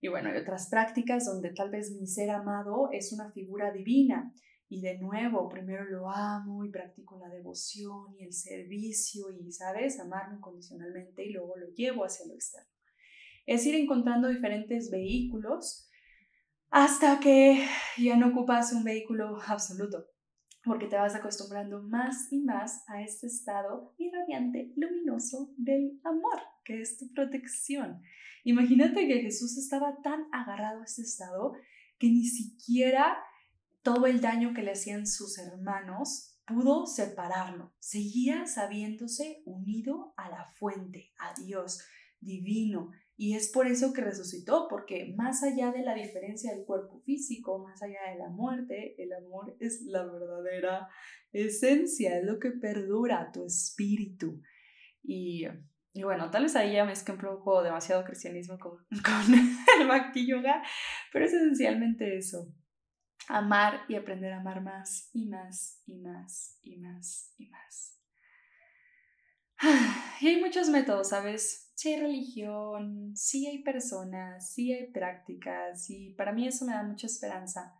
Y 0.00 0.08
bueno, 0.08 0.30
hay 0.30 0.38
otras 0.38 0.70
prácticas 0.70 1.26
donde 1.26 1.52
tal 1.52 1.68
vez 1.68 1.90
mi 1.90 2.06
ser 2.06 2.30
amado 2.30 2.88
es 2.92 3.12
una 3.12 3.30
figura 3.30 3.72
divina 3.72 4.32
y 4.70 4.80
de 4.80 4.96
nuevo, 4.96 5.50
primero 5.50 5.84
lo 5.84 6.10
amo 6.10 6.64
y 6.64 6.70
practico 6.70 7.18
la 7.18 7.28
devoción 7.28 8.16
y 8.18 8.24
el 8.24 8.32
servicio 8.32 9.26
y, 9.38 9.52
¿sabes?, 9.52 10.00
amarme 10.00 10.36
incondicionalmente 10.36 11.26
y 11.26 11.32
luego 11.32 11.58
lo 11.58 11.68
llevo 11.74 12.06
hacia 12.06 12.26
lo 12.26 12.32
externo. 12.32 12.70
Es 13.44 13.66
ir 13.66 13.74
encontrando 13.74 14.28
diferentes 14.28 14.90
vehículos 14.90 15.90
hasta 16.70 17.20
que 17.20 17.62
ya 17.98 18.16
no 18.16 18.28
ocupas 18.28 18.72
un 18.72 18.82
vehículo 18.82 19.36
absoluto, 19.46 20.06
porque 20.66 20.86
te 20.86 20.96
vas 20.96 21.14
acostumbrando 21.14 21.80
más 21.80 22.32
y 22.32 22.40
más 22.40 22.82
a 22.88 23.00
este 23.00 23.28
estado 23.28 23.94
irradiante, 23.98 24.72
luminoso 24.76 25.54
del 25.56 26.00
amor, 26.02 26.40
que 26.64 26.80
es 26.80 26.98
tu 26.98 27.12
protección. 27.12 28.02
Imagínate 28.44 29.06
que 29.06 29.20
Jesús 29.20 29.56
estaba 29.56 30.02
tan 30.02 30.26
agarrado 30.32 30.80
a 30.80 30.84
este 30.84 31.02
estado 31.02 31.54
que 31.98 32.08
ni 32.08 32.24
siquiera 32.24 33.16
todo 33.82 34.06
el 34.06 34.20
daño 34.20 34.52
que 34.52 34.62
le 34.62 34.72
hacían 34.72 35.06
sus 35.06 35.38
hermanos, 35.38 36.40
pudo 36.44 36.86
separarlo. 36.86 37.72
Seguía 37.78 38.46
sabiéndose 38.46 39.42
unido 39.46 40.12
a 40.16 40.28
la 40.28 40.50
fuente, 40.58 41.12
a 41.18 41.40
Dios 41.40 41.84
divino. 42.20 42.90
Y 43.16 43.34
es 43.34 43.50
por 43.50 43.66
eso 43.66 43.92
que 43.92 44.02
resucitó, 44.02 44.68
porque 44.68 45.14
más 45.16 45.42
allá 45.42 45.72
de 45.72 45.82
la 45.82 45.94
diferencia 45.94 46.52
del 46.52 46.66
cuerpo 46.66 47.00
físico, 47.00 47.58
más 47.58 47.82
allá 47.82 47.98
de 48.10 48.18
la 48.18 48.28
muerte, 48.28 48.94
el 49.02 49.12
amor 49.12 49.56
es 49.58 49.82
la 49.82 50.04
verdadera 50.04 50.88
esencia, 51.32 52.18
es 52.18 52.24
lo 52.24 52.38
que 52.38 52.50
perdura 52.50 53.30
tu 53.32 53.46
espíritu. 53.46 54.42
Y, 55.02 55.46
y 55.94 56.02
bueno, 56.02 56.30
tal 56.30 56.42
vez 56.42 56.56
ahí 56.56 56.74
ya 56.74 56.84
mezclé 56.84 57.14
un 57.14 57.20
poco 57.20 57.62
demasiado 57.62 58.04
cristianismo 58.04 58.58
con, 58.58 58.76
con 59.02 59.34
el 59.80 59.88
Bhakti 59.88 60.26
Yoga, 60.26 60.62
pero 61.12 61.24
es 61.24 61.32
esencialmente 61.32 62.18
eso 62.18 62.52
amar 63.28 63.84
y 63.88 63.96
aprender 63.96 64.32
a 64.32 64.38
amar 64.38 64.62
más 64.62 65.10
y 65.12 65.26
más 65.26 65.82
y 65.86 65.98
más 65.98 66.58
y 66.62 66.76
más 66.78 67.34
y 67.36 67.48
más. 67.48 68.00
Y 70.20 70.28
hay 70.28 70.40
muchos 70.40 70.68
métodos, 70.70 71.10
¿sabes? 71.10 71.65
Sí 71.76 71.92
hay 71.92 72.00
religión, 72.00 73.14
sí 73.14 73.46
hay 73.46 73.62
personas, 73.62 74.50
sí 74.50 74.72
hay 74.72 74.90
prácticas 74.90 75.90
y 75.90 76.14
para 76.14 76.32
mí 76.32 76.48
eso 76.48 76.64
me 76.64 76.72
da 76.72 76.82
mucha 76.82 77.06
esperanza 77.06 77.78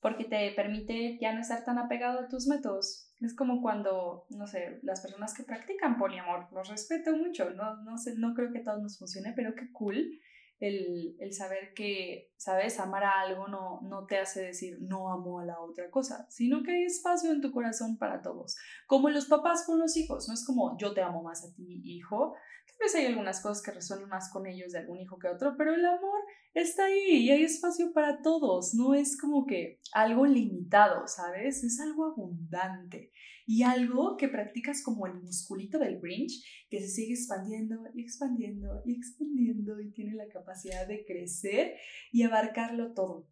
porque 0.00 0.24
te 0.24 0.50
permite 0.52 1.18
ya 1.18 1.34
no 1.34 1.40
estar 1.40 1.62
tan 1.64 1.78
apegado 1.78 2.20
a 2.20 2.28
tus 2.28 2.46
métodos. 2.46 3.10
Es 3.20 3.34
como 3.34 3.62
cuando, 3.62 4.26
no 4.30 4.46
sé, 4.46 4.80
las 4.82 5.00
personas 5.00 5.34
que 5.34 5.44
practican 5.44 5.98
poliamor, 5.98 6.48
los 6.52 6.68
respeto 6.68 7.16
mucho, 7.16 7.50
no, 7.50 7.82
no, 7.84 7.96
sé, 7.98 8.14
no 8.16 8.34
creo 8.34 8.50
que 8.52 8.60
todo 8.60 8.78
nos 8.82 8.98
funcione, 8.98 9.32
pero 9.34 9.54
qué 9.54 9.70
cool 9.72 10.20
el, 10.60 11.16
el, 11.18 11.32
saber 11.32 11.74
que, 11.74 12.32
¿sabes? 12.36 12.78
Amar 12.80 13.04
a 13.04 13.20
algo 13.20 13.48
no, 13.48 13.80
no 13.82 14.06
te 14.06 14.18
hace 14.18 14.42
decir 14.42 14.78
no 14.80 15.10
amo 15.10 15.40
a 15.40 15.44
la 15.44 15.60
otra 15.60 15.90
cosa, 15.90 16.26
sino 16.30 16.62
que 16.62 16.72
hay 16.72 16.84
espacio 16.84 17.32
en 17.32 17.40
tu 17.40 17.50
corazón 17.50 17.98
para 17.98 18.22
todos. 18.22 18.56
Como 18.86 19.10
los 19.10 19.26
papás 19.26 19.64
con 19.66 19.78
los 19.78 19.96
hijos, 19.96 20.28
no 20.28 20.34
es 20.34 20.44
como 20.44 20.78
yo 20.78 20.94
te 20.94 21.02
amo 21.02 21.22
más 21.22 21.44
a 21.44 21.54
ti, 21.54 21.82
hijo. 21.84 22.34
Vez 22.80 22.94
hay 22.94 23.06
algunas 23.06 23.40
cosas 23.40 23.62
que 23.62 23.70
resuenan 23.70 24.08
más 24.08 24.30
con 24.30 24.46
ellos 24.46 24.72
de 24.72 24.80
algún 24.80 25.00
hijo 25.00 25.18
que 25.18 25.28
otro, 25.28 25.54
pero 25.56 25.74
el 25.74 25.84
amor 25.84 26.20
está 26.52 26.86
ahí 26.86 27.22
y 27.22 27.30
hay 27.30 27.44
espacio 27.44 27.92
para 27.92 28.20
todos. 28.20 28.74
No 28.74 28.94
es 28.94 29.18
como 29.18 29.46
que 29.46 29.80
algo 29.92 30.26
limitado, 30.26 31.06
¿sabes? 31.06 31.64
Es 31.64 31.80
algo 31.80 32.06
abundante 32.06 33.12
y 33.46 33.62
algo 33.62 34.16
que 34.16 34.28
practicas 34.28 34.82
como 34.82 35.06
el 35.06 35.14
musculito 35.14 35.78
del 35.78 36.00
Grinch, 36.00 36.44
que 36.70 36.80
se 36.80 36.88
sigue 36.88 37.14
expandiendo 37.14 37.76
y 37.94 38.02
expandiendo 38.02 38.82
y 38.84 38.94
expandiendo 38.94 39.80
y 39.80 39.92
tiene 39.92 40.14
la 40.14 40.28
capacidad 40.28 40.86
de 40.86 41.04
crecer 41.04 41.74
y 42.10 42.22
abarcarlo 42.22 42.92
todo. 42.92 43.28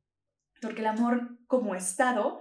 Porque 0.60 0.80
el 0.80 0.86
amor 0.86 1.38
como 1.46 1.74
estado 1.74 2.40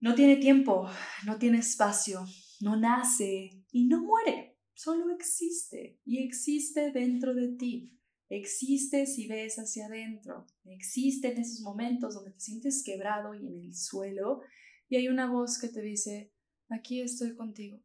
no 0.00 0.14
tiene 0.14 0.36
tiempo, 0.36 0.88
no 1.26 1.38
tiene 1.38 1.58
espacio, 1.58 2.24
no 2.60 2.76
nace 2.76 3.50
y 3.70 3.86
no 3.86 4.02
muere, 4.02 4.49
solo 4.82 5.14
existe 5.14 5.98
y 6.04 6.18
existe 6.22 6.90
dentro 6.90 7.34
de 7.34 7.48
ti. 7.48 7.96
Existe 8.28 9.06
si 9.06 9.26
ves 9.26 9.56
hacia 9.56 9.86
adentro, 9.86 10.46
existe 10.64 11.32
en 11.32 11.38
esos 11.38 11.60
momentos 11.62 12.14
donde 12.14 12.30
te 12.30 12.40
sientes 12.40 12.84
quebrado 12.84 13.34
y 13.34 13.46
en 13.46 13.60
el 13.60 13.74
suelo 13.74 14.42
y 14.88 14.96
hay 14.96 15.08
una 15.08 15.30
voz 15.30 15.58
que 15.58 15.68
te 15.68 15.82
dice, 15.82 16.32
Aquí 16.70 17.00
estoy 17.00 17.34
contigo 17.34 17.82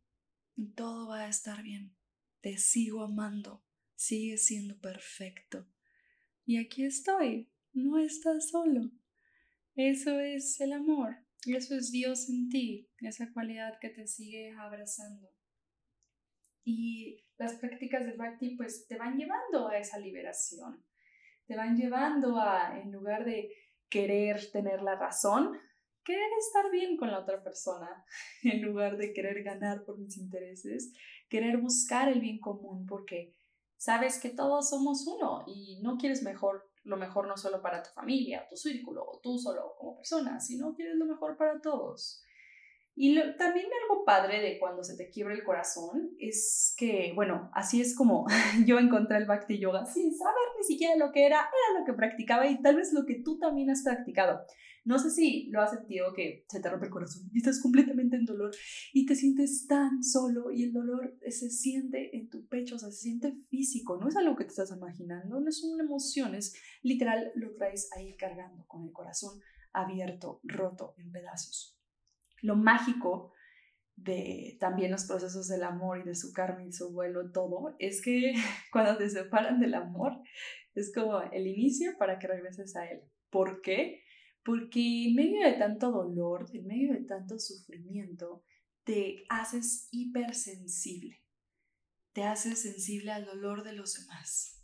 y 0.55 0.67
todo 0.73 1.07
va 1.07 1.21
a 1.21 1.27
estar 1.27 1.63
bien. 1.63 1.95
Te 2.41 2.59
sigo 2.59 3.01
amando, 3.01 3.65
sigues 3.95 4.45
siendo 4.45 4.79
perfecto. 4.79 5.67
Y 6.45 6.57
aquí 6.57 6.85
estoy, 6.85 7.49
no 7.73 7.97
estás 7.97 8.49
solo. 8.49 8.91
Eso 9.75 10.19
es 10.19 10.61
el 10.61 10.71
amor, 10.71 11.17
eso 11.47 11.75
es 11.75 11.91
Dios 11.91 12.29
en 12.29 12.49
ti, 12.49 12.91
esa 12.99 13.33
cualidad 13.33 13.79
que 13.81 13.89
te 13.89 14.07
sigue 14.07 14.51
abrazando. 14.51 15.34
Y 16.65 17.23
las 17.37 17.53
prácticas 17.53 18.05
de 18.05 18.13
Bhakti 18.13 18.57
pues 18.57 18.87
te 18.87 18.97
van 18.97 19.17
llevando 19.17 19.69
a 19.69 19.77
esa 19.77 19.97
liberación, 19.99 20.83
te 21.45 21.55
van 21.55 21.77
llevando 21.77 22.37
a, 22.37 22.77
en 22.79 22.91
lugar 22.91 23.23
de 23.23 23.53
querer 23.87 24.51
tener 24.51 24.81
la 24.81 24.95
razón, 24.95 25.57
querer 26.03 26.29
estar 26.37 26.69
bien 26.71 26.97
con 26.97 27.11
la 27.11 27.19
otra 27.19 27.41
persona 27.41 28.03
en 28.43 28.61
lugar 28.61 28.97
de 28.97 29.13
querer 29.13 29.43
ganar 29.43 29.85
por 29.85 29.97
mis 29.97 30.17
intereses, 30.17 30.91
querer 31.29 31.57
buscar 31.57 32.09
el 32.09 32.19
bien 32.19 32.39
común 32.39 32.85
porque 32.85 33.33
sabes 33.77 34.19
que 34.19 34.31
todos 34.31 34.69
somos 34.69 35.05
uno 35.07 35.43
y 35.47 35.79
no 35.81 35.97
quieres 35.97 36.23
mejor 36.23 36.69
lo 36.85 36.97
mejor 36.97 37.27
no 37.27 37.35
solo 37.35 37.61
para 37.61 37.81
tu 37.81 37.89
familia, 37.89 38.47
tu 38.47 38.55
círculo 38.55 39.03
o 39.03 39.19
tú 39.19 39.37
solo 39.39 39.75
como 39.77 39.95
persona, 39.95 40.39
sino 40.39 40.73
quieres 40.75 40.95
lo 40.95 41.05
mejor 41.05 41.35
para 41.35 41.59
todos. 41.59 42.23
Y 42.97 43.15
también 43.37 43.65
algo 43.83 44.05
padre 44.05 44.41
de 44.41 44.57
cuando 44.57 44.81
se 44.81 44.95
te 44.95 45.09
quiebra 45.09 45.33
el 45.33 45.43
corazón 45.43 46.11
es 46.17 46.73
que, 46.77 47.11
bueno, 47.13 47.49
así 47.53 47.81
es 47.81 47.93
como 47.93 48.25
yo 48.65 48.79
encontré 48.79 49.17
el 49.17 49.25
Bhakti 49.25 49.59
Yoga 49.59 49.85
sin 49.85 50.15
saber 50.15 50.43
ni 50.57 50.63
siquiera 50.63 50.95
lo 50.95 51.11
que 51.11 51.25
era, 51.25 51.39
era 51.39 51.79
lo 51.79 51.85
que 51.85 51.93
practicaba 51.93 52.47
y 52.47 52.61
tal 52.61 52.77
vez 52.77 52.93
lo 52.93 53.05
que 53.05 53.21
tú 53.21 53.37
también 53.37 53.69
has 53.69 53.83
practicado. 53.83 54.39
No 54.85 54.99
sé 54.99 55.09
si 55.09 55.49
lo 55.49 55.61
has 55.61 55.71
sentido 55.71 56.13
que 56.13 56.45
se 56.47 56.61
te 56.61 56.69
rompe 56.69 56.85
el 56.85 56.91
corazón 56.91 57.27
y 57.33 57.39
estás 57.39 57.59
completamente 57.61 58.15
en 58.15 58.23
dolor 58.23 58.51
y 58.93 59.05
te 59.05 59.15
sientes 59.15 59.65
tan 59.67 60.03
solo 60.03 60.51
y 60.51 60.63
el 60.63 60.71
dolor 60.71 61.17
se 61.27 61.49
siente 61.49 62.15
en 62.15 62.29
tu 62.29 62.47
pecho, 62.47 62.75
o 62.75 62.79
sea, 62.79 62.91
se 62.91 63.01
siente 63.01 63.33
físico, 63.49 63.97
no 63.97 64.07
es 64.07 64.15
algo 64.15 64.35
que 64.35 64.45
te 64.45 64.51
estás 64.51 64.71
imaginando, 64.71 65.41
no 65.41 65.49
es 65.49 65.63
una 65.63 65.83
emoción, 65.83 66.35
es 66.35 66.53
literal 66.83 67.31
lo 67.35 67.55
traes 67.55 67.89
ahí 67.97 68.15
cargando 68.15 68.65
con 68.67 68.83
el 68.83 68.93
corazón 68.93 69.41
abierto, 69.73 70.39
roto 70.43 70.93
en 70.99 71.11
pedazos. 71.11 71.74
Lo 72.41 72.55
mágico 72.55 73.33
de 73.95 74.57
también 74.59 74.91
los 74.91 75.05
procesos 75.05 75.47
del 75.47 75.63
amor 75.63 75.99
y 75.99 76.03
de 76.03 76.15
su 76.15 76.33
karma 76.33 76.63
y 76.63 76.73
su 76.73 76.91
vuelo, 76.93 77.31
todo, 77.31 77.75
es 77.79 78.01
que 78.01 78.33
cuando 78.71 78.97
te 78.97 79.09
separan 79.09 79.59
del 79.59 79.73
amor 79.73 80.13
es 80.73 80.93
como 80.93 81.21
el 81.21 81.47
inicio 81.47 81.97
para 81.97 82.19
que 82.19 82.27
regreses 82.27 82.75
a 82.75 82.85
él. 82.89 83.01
¿Por 83.29 83.61
qué? 83.61 84.05
porque 84.45 85.07
en 85.07 85.15
medio 85.15 85.43
de 85.43 85.53
tanto 85.53 85.91
dolor, 85.91 86.47
en 86.53 86.67
medio 86.67 86.93
de 86.93 87.03
tanto 87.03 87.39
sufrimiento, 87.39 88.43
te 88.83 89.25
haces 89.27 89.87
hipersensible, 89.91 91.19
te 92.13 92.23
haces 92.23 92.61
sensible 92.61 93.11
al 93.11 93.25
dolor 93.25 93.63
de 93.63 93.73
los 93.73 93.95
demás. 93.95 94.63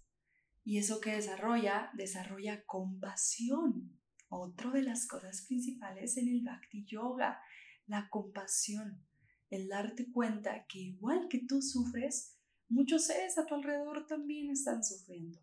Y 0.63 0.77
eso 0.77 1.01
que 1.01 1.13
desarrolla, 1.13 1.89
desarrolla 1.95 2.63
compasión. 2.65 3.99
Otra 4.33 4.71
de 4.71 4.81
las 4.81 5.07
cosas 5.07 5.45
principales 5.45 6.15
en 6.15 6.29
el 6.29 6.41
Bhakti 6.41 6.85
Yoga, 6.85 7.41
la 7.85 8.07
compasión, 8.09 9.05
el 9.49 9.67
darte 9.67 10.09
cuenta 10.09 10.65
que 10.67 10.79
igual 10.79 11.27
que 11.29 11.39
tú 11.45 11.61
sufres, 11.61 12.37
muchos 12.69 13.07
seres 13.07 13.37
a 13.37 13.45
tu 13.45 13.55
alrededor 13.55 14.07
también 14.07 14.49
están 14.49 14.85
sufriendo 14.85 15.41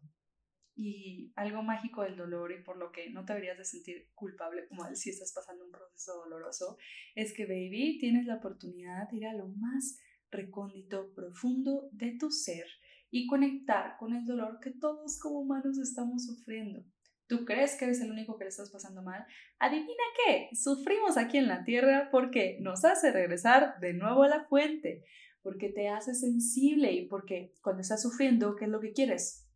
y 0.75 1.33
algo 1.35 1.63
mágico 1.63 2.03
del 2.03 2.17
dolor 2.17 2.51
y 2.51 2.63
por 2.63 2.79
lo 2.79 2.91
que 2.91 3.11
no 3.11 3.27
te 3.27 3.35
deberías 3.35 3.59
de 3.59 3.65
sentir 3.67 4.09
culpable 4.15 4.67
como 4.69 4.87
si 4.95 5.11
estás 5.11 5.35
pasando 5.35 5.67
un 5.67 5.71
proceso 5.71 6.15
doloroso, 6.25 6.79
es 7.15 7.35
que, 7.35 7.45
baby, 7.45 7.99
tienes 7.99 8.25
la 8.25 8.37
oportunidad 8.37 9.11
de 9.11 9.17
ir 9.19 9.27
a 9.27 9.35
lo 9.35 9.49
más 9.49 9.99
recóndito, 10.31 11.13
profundo 11.15 11.91
de 11.93 12.17
tu 12.19 12.31
ser 12.31 12.65
y 13.11 13.27
conectar 13.27 13.99
con 13.99 14.15
el 14.15 14.25
dolor 14.25 14.61
que 14.61 14.71
todos 14.71 15.19
como 15.19 15.41
humanos 15.41 15.79
estamos 15.79 16.25
sufriendo. 16.25 16.85
¿Tú 17.29 17.45
crees 17.45 17.77
que 17.77 17.85
eres 17.85 18.01
el 18.01 18.11
único 18.11 18.37
que 18.37 18.45
le 18.45 18.51
estás 18.51 18.71
pasando 18.71 19.03
mal? 19.03 19.25
Adivina 19.59 20.03
qué, 20.25 20.49
sufrimos 20.57 21.17
aquí 21.17 21.39
en 21.39 21.47
la 21.47 21.63
tierra 21.65 22.09
porque 22.11 22.59
nos 22.61 22.85
hace 22.85 23.13
regresar 23.13 23.79
de 23.81 23.93
nuevo 23.93 24.25
a 24.25 24.29
la 24.29 24.45
fuente, 24.45 25.05
porque 25.43 25.69
te 25.69 25.89
hace 25.89 26.15
sensible 26.15 26.91
y 26.91 27.07
porque 27.07 27.53
cuando 27.63 27.83
estás 27.83 28.03
sufriendo, 28.03 28.57
¿qué 28.57 28.65
es 28.65 28.71
lo 28.71 28.81
que 28.81 28.93
quieres? 28.93 29.49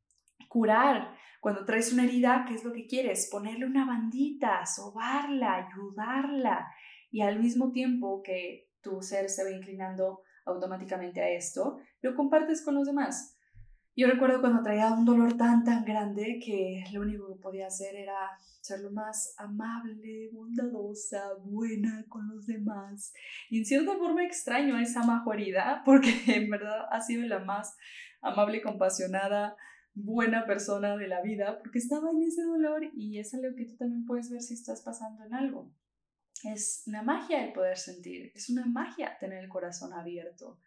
curar. 0.53 1.17
Cuando 1.41 1.65
traes 1.65 1.93
una 1.93 2.05
herida, 2.05 2.45
¿qué 2.47 2.55
es 2.55 2.63
lo 2.63 2.73
que 2.73 2.87
quieres? 2.87 3.29
Ponerle 3.33 3.65
una 3.65 3.87
bandita, 3.87 4.65
sobarla, 4.67 5.67
ayudarla. 5.67 6.71
Y 7.11 7.23
al 7.23 7.41
mismo 7.41 7.73
tiempo 7.73 8.23
que 8.23 8.69
tu 8.83 9.01
ser 9.01 9.31
se 9.31 9.45
va 9.45 9.51
inclinando 9.51 10.21
automáticamente 10.45 11.23
a 11.23 11.31
esto, 11.31 11.79
lo 12.03 12.15
compartes 12.15 12.63
con 12.63 12.75
los 12.75 12.87
demás. 12.87 13.32
Yo 13.95 14.07
recuerdo 14.09 14.41
cuando 14.41 14.63
traía 14.63 14.91
un 14.93 15.05
dolor 15.05 15.37
tan, 15.37 15.65
tan 15.65 15.85
grande 15.85 16.41
que 16.43 16.83
lo 16.93 17.03
único 17.03 17.29
que 17.29 17.41
podía 17.43 17.67
hacer 17.67 17.95
era 17.95 18.17
ser 18.63 18.81
lo 18.81 18.91
más 18.91 19.35
amable, 19.37 20.31
bondadosa, 20.33 21.35
buena 21.45 22.05
con 22.09 22.27
los 22.29 22.47
demás. 22.47 23.13
Y 23.51 23.59
en 23.59 23.67
cierta 23.67 23.95
forma 23.97 24.25
extraño 24.25 24.79
esa 24.79 25.03
herida 25.33 25.83
porque 25.85 26.23
en 26.27 26.49
verdad 26.49 26.87
ha 26.91 27.01
sido 27.03 27.27
la 27.27 27.41
más 27.41 27.77
amable 28.23 28.63
compasionada 28.63 29.57
buena 29.95 30.47
persona 30.47 30.97
de 30.97 31.09
la 31.09 31.21
vida 31.21 31.59
porque 31.59 31.79
estaba 31.79 32.11
en 32.11 32.23
ese 32.23 32.43
dolor 32.45 32.83
y 32.95 33.19
es 33.19 33.35
algo 33.35 33.55
que 33.55 33.67
tú 33.67 33.77
también 33.77 34.07
puedes 34.07 34.31
ver 34.31 34.41
si 34.41 34.55
estás 34.55 34.81
pasando 34.81 35.23
en 35.25 35.35
algo. 35.35 35.71
Es 36.45 36.85
una 36.87 37.03
magia 37.03 37.45
el 37.45 37.53
poder 37.53 37.77
sentir, 37.77 38.33
es 38.35 38.49
una 38.49 38.65
magia 38.65 39.19
tener 39.21 39.45
el 39.45 39.51
corazón 39.51 39.93
abierto, 39.93 40.59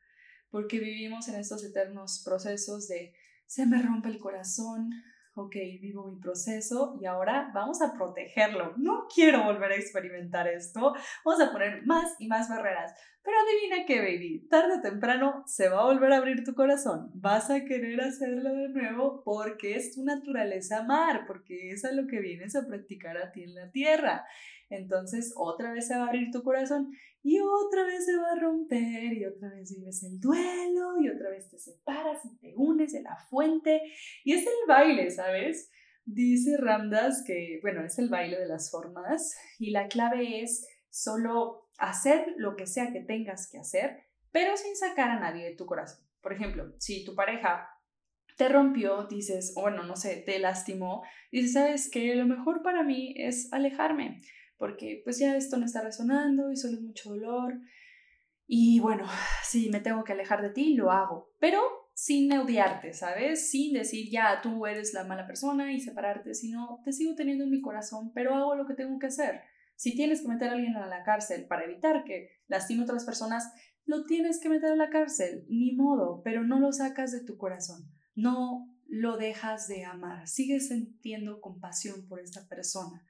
porque 0.56 0.80
vivimos 0.80 1.28
en 1.28 1.36
estos 1.36 1.66
eternos 1.66 2.22
procesos 2.24 2.88
de 2.88 3.14
se 3.46 3.66
me 3.66 3.82
rompe 3.82 4.08
el 4.08 4.20
corazón, 4.20 4.90
ok, 5.34 5.54
vivo 5.82 6.08
mi 6.08 6.18
proceso 6.18 6.98
y 7.02 7.06
ahora 7.06 7.52
vamos 7.54 7.82
a 7.82 7.92
protegerlo. 7.92 8.74
No 8.78 9.06
quiero 9.14 9.44
volver 9.44 9.74
a 9.74 9.76
experimentar 9.76 10.48
esto. 10.48 10.96
Vamos 11.26 11.42
a 11.42 11.52
poner 11.52 11.86
más 11.86 12.16
y 12.20 12.28
más 12.28 12.48
barreras. 12.48 12.94
Pero 13.22 13.36
adivina 13.38 13.86
qué, 13.86 14.00
baby, 14.00 14.48
tarde 14.50 14.78
o 14.78 14.82
temprano 14.82 15.44
se 15.46 15.68
va 15.68 15.82
a 15.82 15.86
volver 15.92 16.14
a 16.14 16.18
abrir 16.18 16.46
tu 16.46 16.56
corazón. 16.56 17.12
Vas 17.16 17.50
a 17.50 17.66
querer 17.66 18.00
hacerlo 18.00 18.54
de 18.54 18.70
nuevo 18.70 19.24
porque 19.26 19.76
es 19.76 19.94
tu 19.94 20.06
naturaleza 20.06 20.78
amar, 20.78 21.26
porque 21.28 21.72
es 21.72 21.84
a 21.84 21.92
lo 21.92 22.08
que 22.08 22.22
vienes 22.22 22.56
a 22.56 22.66
practicar 22.66 23.18
a 23.18 23.34
ti 23.34 23.44
en 23.44 23.56
la 23.56 23.72
tierra. 23.72 24.26
Entonces 24.76 25.34
otra 25.36 25.72
vez 25.72 25.88
se 25.88 25.96
va 25.96 26.06
a 26.06 26.08
abrir 26.08 26.32
tu 26.32 26.44
corazón 26.44 26.92
y 27.24 27.40
otra 27.40 27.86
vez 27.86 28.06
se 28.06 28.16
va 28.16 28.32
a 28.32 28.40
romper 28.40 29.14
y 29.14 29.26
otra 29.26 29.50
vez 29.50 29.74
vives 29.76 30.04
el 30.04 30.20
duelo 30.20 31.02
y 31.02 31.10
otra 31.10 31.30
vez 31.30 31.50
te 31.50 31.58
separas 31.58 32.24
y 32.26 32.38
te 32.38 32.54
unes 32.56 32.94
de 32.94 33.02
la 33.02 33.18
fuente 33.30 33.82
y 34.24 34.34
es 34.34 34.46
el 34.46 34.68
baile, 34.68 35.10
¿sabes? 35.10 35.72
Dice 36.06 36.58
Ramdas 36.58 37.24
que, 37.26 37.60
bueno, 37.64 37.84
es 37.84 37.98
el 37.98 38.10
baile 38.10 38.40
de 38.40 38.48
las 38.48 38.70
formas 38.70 39.36
y 39.58 39.72
la 39.72 39.88
clave 39.88 40.44
es 40.44 40.68
solo 40.90 41.68
hacer 41.80 42.36
lo 42.38 42.56
que 42.56 42.68
sea 42.68 42.92
que 42.94 43.02
tengas 43.02 43.50
que 43.50 43.58
hacer, 43.58 44.04
pero 44.32 44.56
sin 44.56 44.76
sacar 44.76 45.10
a 45.10 45.20
nadie 45.20 45.46
de 45.46 45.56
tu 45.56 45.66
corazón. 45.66 46.06
Por 46.22 46.34
ejemplo, 46.34 46.74
si 46.78 47.04
tu 47.04 47.16
pareja 47.16 47.70
te 48.38 48.50
rompió, 48.50 49.06
dices, 49.08 49.54
bueno, 49.56 49.84
no 49.84 49.96
sé, 49.96 50.18
te 50.26 50.40
lastimó, 50.40 51.04
dices, 51.32 51.54
¿sabes 51.54 51.90
qué? 51.90 52.16
Lo 52.16 52.26
mejor 52.26 52.62
para 52.62 52.84
mí 52.84 53.14
es 53.18 53.52
alejarme 53.54 54.22
porque 54.58 55.02
pues 55.04 55.20
ya 55.20 55.36
esto 55.36 55.58
no 55.58 55.66
está 55.66 55.82
resonando 55.82 56.52
y 56.52 56.58
solo 56.58 56.78
es 56.78 56.82
mucho 56.82 57.10
dolor. 57.10 57.60
Y 58.48 58.80
bueno, 58.80 59.08
si 59.44 59.70
me 59.70 59.80
tengo 59.80 60.04
que 60.04 60.14
alejar 60.14 60.42
de 60.42 60.50
ti, 60.50 60.76
lo 60.76 60.92
hago. 60.92 61.32
Pero 61.40 61.62
sin 61.94 62.32
odiarte, 62.34 62.94
¿sabes? 62.94 63.50
Sin 63.50 63.74
decir 63.74 64.10
ya 64.12 64.42
tú 64.42 64.66
eres 64.66 64.94
la 64.94 65.06
mala 65.06 65.26
persona 65.26 65.72
y 65.72 65.80
separarte, 65.80 66.34
sino 66.34 66.82
te 66.84 66.92
sigo 66.92 67.16
teniendo 67.16 67.46
en 67.46 67.52
mi 67.52 67.62
corazón, 67.62 68.12
pero 68.14 68.36
hago 68.36 68.56
lo 68.56 68.68
que 68.68 68.74
tengo 68.74 69.00
que 69.00 69.08
hacer. 69.08 69.42
Si 69.78 69.96
tienes 69.96 70.22
que 70.22 70.28
meter 70.28 70.50
a 70.50 70.54
alguien 70.54 70.76
a 70.76 70.88
la 70.88 71.04
cárcel 71.04 71.48
para 71.48 71.64
evitar 71.64 72.04
que 72.04 72.30
lastime 72.48 72.82
a 72.82 72.84
otras 72.84 73.06
personas, 73.06 73.52
lo 73.86 74.06
tienes 74.06 74.40
que 74.40 74.50
meter 74.50 74.72
a 74.72 74.76
la 74.76 74.90
cárcel, 74.90 75.46
ni 75.48 75.74
modo, 75.74 76.22
pero 76.24 76.44
no 76.44 76.60
lo 76.60 76.72
sacas 76.72 77.12
de 77.12 77.24
tu 77.24 77.38
corazón. 77.38 77.90
No 78.16 78.68
lo 78.88 79.18
dejas 79.18 79.68
de 79.68 79.86
amar, 79.86 80.28
sigues 80.28 80.70
sintiendo 80.70 81.42
compasión 81.42 82.08
por 82.08 82.20
esta 82.20 82.48
persona. 82.48 83.06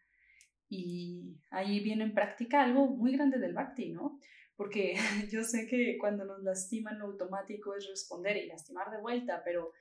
Y 0.78 1.38
ahí 1.52 1.80
viene 1.80 2.04
en 2.04 2.14
práctica 2.14 2.64
algo 2.64 2.88
muy 2.88 3.14
grande 3.14 3.40
del 3.40 3.54
bhakti, 3.54 3.92
¿no? 3.92 4.20
Porque 4.56 4.96
yo 5.32 5.44
sé 5.44 5.68
que 5.68 5.98
cuando 6.00 6.26
nos 6.26 6.44
lastiman 6.44 7.00
lo 7.00 7.06
automático 7.06 7.76
es 7.76 7.88
responder 7.88 8.38
y 8.38 8.48
lastimar 8.48 8.92
de 8.92 9.02
vuelta, 9.02 9.42
pero 9.44 9.72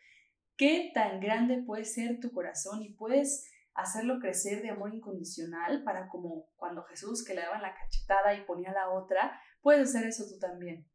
¿qué 0.57 0.91
tan 0.95 1.21
grande 1.21 1.63
puede 1.63 1.85
ser 1.85 2.21
tu 2.21 2.31
corazón 2.31 2.83
y 2.83 2.91
puedes 2.91 3.51
hacerlo 3.75 4.21
crecer 4.21 4.63
de 4.63 4.71
amor 4.71 4.95
incondicional 4.95 5.83
para 5.83 6.09
como 6.09 6.49
cuando 6.57 6.85
Jesús 6.85 7.25
que 7.25 7.35
le 7.35 7.41
daban 7.41 7.63
la 7.63 7.75
cachetada 7.75 8.35
y 8.35 8.45
ponía 8.45 8.73
la 8.73 8.91
otra, 8.91 9.41
puedes 9.61 9.89
hacer 9.89 10.07
eso 10.07 10.25
tú 10.29 10.39
también. 10.39 10.87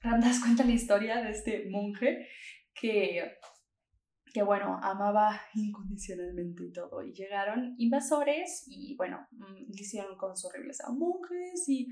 Ramdas 0.00 0.40
cuenta 0.42 0.64
la 0.64 0.72
historia 0.72 1.22
de 1.22 1.30
este 1.30 1.68
monje 1.70 2.28
que 2.74 3.38
que 4.36 4.42
bueno, 4.42 4.78
amaba 4.82 5.40
incondicionalmente 5.54 6.64
y 6.64 6.70
todo. 6.70 7.02
Y 7.02 7.14
llegaron 7.14 7.74
invasores 7.78 8.64
y 8.66 8.94
bueno, 8.94 9.26
mm, 9.30 9.70
hicieron 9.72 10.18
cosas 10.18 10.44
horribles 10.44 10.82
a 10.82 10.92
monjes 10.92 11.66
y 11.68 11.88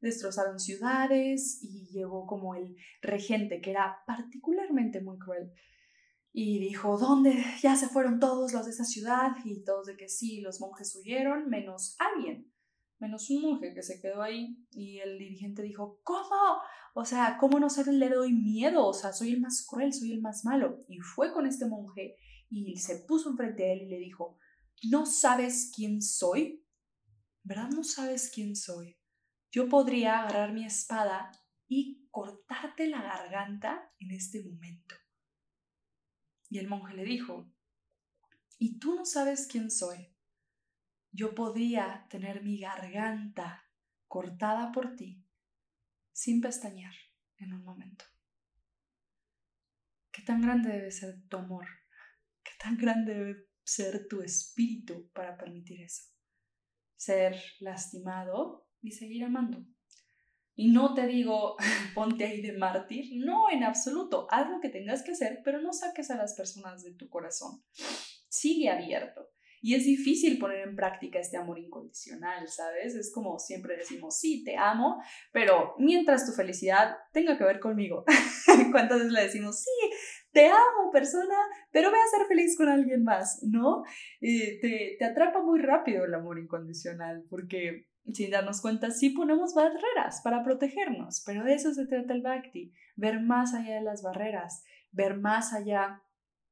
destrozaron 0.00 0.60
ciudades 0.60 1.58
y 1.60 1.88
llegó 1.90 2.24
como 2.24 2.54
el 2.54 2.76
regente 3.02 3.60
que 3.60 3.72
era 3.72 3.96
particularmente 4.06 5.00
muy 5.00 5.18
cruel. 5.18 5.50
Y 6.32 6.60
dijo, 6.60 6.98
¿dónde? 6.98 7.34
Ya 7.62 7.74
se 7.74 7.88
fueron 7.88 8.20
todos 8.20 8.52
los 8.52 8.66
de 8.66 8.70
esa 8.70 8.84
ciudad 8.84 9.32
y 9.44 9.64
todos 9.64 9.88
de 9.88 9.96
que 9.96 10.08
sí, 10.08 10.40
los 10.40 10.60
monjes 10.60 10.94
huyeron, 10.94 11.48
menos 11.48 11.96
alguien 11.98 12.48
menos 12.98 13.30
un 13.30 13.42
monje 13.42 13.74
que 13.74 13.82
se 13.82 14.00
quedó 14.00 14.22
ahí 14.22 14.56
y 14.72 14.98
el 14.98 15.18
dirigente 15.18 15.62
dijo, 15.62 16.00
¿cómo? 16.02 16.60
O 16.94 17.04
sea, 17.04 17.36
¿cómo 17.38 17.60
no 17.60 17.70
se 17.70 17.90
le 17.92 18.08
doy 18.08 18.32
miedo? 18.32 18.86
O 18.86 18.92
sea, 18.92 19.12
soy 19.12 19.32
el 19.32 19.40
más 19.40 19.64
cruel, 19.66 19.92
soy 19.92 20.12
el 20.12 20.20
más 20.20 20.44
malo. 20.44 20.84
Y 20.88 20.98
fue 20.98 21.32
con 21.32 21.46
este 21.46 21.66
monje 21.66 22.16
y 22.50 22.76
se 22.76 23.04
puso 23.06 23.30
enfrente 23.30 23.62
de 23.62 23.72
él 23.72 23.82
y 23.82 23.88
le 23.88 23.98
dijo, 23.98 24.38
¿no 24.90 25.06
sabes 25.06 25.72
quién 25.74 26.02
soy? 26.02 26.64
¿Verdad 27.42 27.70
no 27.70 27.84
sabes 27.84 28.30
quién 28.34 28.56
soy? 28.56 28.98
Yo 29.50 29.68
podría 29.68 30.20
agarrar 30.20 30.52
mi 30.52 30.64
espada 30.64 31.30
y 31.66 32.08
cortarte 32.10 32.88
la 32.88 33.02
garganta 33.02 33.92
en 33.98 34.10
este 34.10 34.42
momento. 34.42 34.94
Y 36.50 36.58
el 36.58 36.68
monje 36.68 36.94
le 36.94 37.04
dijo, 37.04 37.50
¿y 38.58 38.78
tú 38.78 38.94
no 38.94 39.04
sabes 39.04 39.46
quién 39.46 39.70
soy? 39.70 40.14
Yo 41.10 41.34
podría 41.34 42.06
tener 42.10 42.42
mi 42.42 42.60
garganta 42.60 43.64
cortada 44.06 44.72
por 44.72 44.96
ti 44.96 45.24
sin 46.12 46.40
pestañear 46.40 46.94
en 47.36 47.52
un 47.52 47.64
momento. 47.64 48.04
¿Qué 50.10 50.22
tan 50.22 50.42
grande 50.42 50.70
debe 50.70 50.90
ser 50.90 51.22
tu 51.28 51.36
amor? 51.36 51.66
¿Qué 52.42 52.52
tan 52.58 52.76
grande 52.76 53.14
debe 53.14 53.36
ser 53.62 54.08
tu 54.08 54.22
espíritu 54.22 55.10
para 55.12 55.36
permitir 55.36 55.82
eso? 55.82 56.04
Ser 56.96 57.40
lastimado 57.60 58.68
y 58.80 58.90
seguir 58.92 59.24
amando. 59.24 59.64
Y 60.56 60.72
no 60.72 60.92
te 60.92 61.06
digo, 61.06 61.56
ponte 61.94 62.24
ahí 62.24 62.42
de 62.42 62.58
mártir, 62.58 63.24
no, 63.24 63.48
en 63.48 63.62
absoluto, 63.62 64.26
haz 64.30 64.50
lo 64.50 64.60
que 64.60 64.70
tengas 64.70 65.04
que 65.04 65.12
hacer, 65.12 65.40
pero 65.44 65.60
no 65.62 65.72
saques 65.72 66.10
a 66.10 66.16
las 66.16 66.34
personas 66.34 66.82
de 66.82 66.94
tu 66.94 67.08
corazón. 67.08 67.62
Sigue 68.28 68.68
abierto. 68.68 69.30
Y 69.60 69.74
es 69.74 69.84
difícil 69.84 70.38
poner 70.38 70.68
en 70.68 70.76
práctica 70.76 71.18
este 71.18 71.36
amor 71.36 71.58
incondicional, 71.58 72.48
¿sabes? 72.48 72.94
Es 72.94 73.12
como 73.12 73.38
siempre 73.38 73.76
decimos, 73.76 74.18
sí, 74.18 74.44
te 74.44 74.56
amo, 74.56 75.02
pero 75.32 75.74
mientras 75.78 76.26
tu 76.26 76.32
felicidad 76.32 76.96
tenga 77.12 77.36
que 77.36 77.44
ver 77.44 77.60
conmigo. 77.60 78.04
¿Cuántas 78.72 78.98
veces 78.98 79.12
le 79.12 79.22
decimos, 79.22 79.60
sí, 79.60 79.90
te 80.32 80.46
amo, 80.46 80.90
persona, 80.92 81.36
pero 81.72 81.90
voy 81.90 81.98
a 81.98 82.16
ser 82.16 82.26
feliz 82.26 82.56
con 82.56 82.68
alguien 82.68 83.04
más, 83.04 83.40
¿no? 83.42 83.82
te, 84.20 84.96
te 84.98 85.04
atrapa 85.04 85.42
muy 85.42 85.60
rápido 85.60 86.04
el 86.04 86.14
amor 86.14 86.38
incondicional, 86.38 87.24
porque 87.28 87.86
sin 88.12 88.30
darnos 88.30 88.60
cuenta, 88.60 88.90
sí 88.90 89.10
ponemos 89.10 89.54
barreras 89.54 90.20
para 90.22 90.42
protegernos, 90.42 91.22
pero 91.26 91.44
de 91.44 91.54
eso 91.54 91.72
se 91.74 91.86
trata 91.86 92.14
el 92.14 92.22
Bhakti, 92.22 92.72
ver 92.96 93.20
más 93.20 93.54
allá 93.54 93.74
de 93.74 93.82
las 93.82 94.02
barreras, 94.02 94.64
ver 94.92 95.18
más 95.18 95.52
allá 95.52 96.02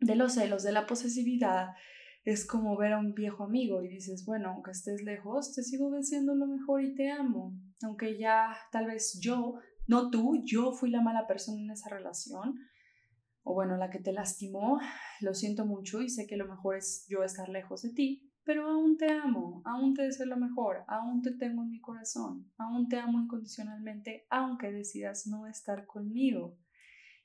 de 0.01 0.17
los 0.17 0.35
celos, 0.35 0.63
de 0.63 0.73
la 0.73 0.87
posesividad, 0.87 1.69
es 2.27 2.45
como 2.45 2.77
ver 2.77 2.93
a 2.93 2.99
un 2.99 3.15
viejo 3.15 3.45
amigo 3.45 3.85
y 3.85 3.89
dices, 3.89 4.27
bueno, 4.27 4.51
aunque 4.51 4.73
estés 4.73 5.05
lejos, 5.05 5.55
te 5.55 5.63
sigo 5.63 5.97
diciendo 5.97 6.35
lo 6.35 6.49
mejor 6.49 6.83
y 6.83 6.93
te 6.93 7.09
amo. 7.09 7.55
Aunque 7.83 8.19
ya 8.19 8.49
tal 8.73 8.87
vez 8.87 9.21
yo, 9.23 9.55
no 9.87 10.11
tú, 10.11 10.43
yo 10.45 10.73
fui 10.73 10.91
la 10.91 11.01
mala 11.01 11.29
persona 11.29 11.63
en 11.63 11.71
esa 11.71 11.89
relación, 11.89 12.59
o 13.45 13.55
bueno, 13.55 13.77
la 13.77 13.91
que 13.91 14.01
te 14.01 14.13
lastimó, 14.13 14.81
lo 15.21 15.35
siento 15.35 15.67
mucho 15.67 16.03
y 16.03 16.09
sé 16.09 16.27
que 16.27 16.37
lo 16.37 16.49
mejor 16.49 16.79
es 16.79 17.07
yo 17.09 17.23
estar 17.23 17.49
lejos 17.49 17.83
de 17.83 17.93
ti, 17.93 18.33
pero 18.43 18.69
aún 18.69 18.97
te 18.97 19.09
amo, 19.09 19.63
aún 19.65 19.95
te 19.95 20.03
deseo 20.03 20.27
lo 20.27 20.37
mejor, 20.37 20.83
aún 20.89 21.23
te 21.23 21.31
tengo 21.31 21.63
en 21.63 21.71
mi 21.71 21.81
corazón, 21.81 22.51
aún 22.59 22.89
te 22.89 22.97
amo 22.97 23.21
incondicionalmente, 23.21 24.27
aunque 24.31 24.73
decidas 24.73 25.29
no 25.29 25.47
estar 25.47 25.87
conmigo. 25.87 26.59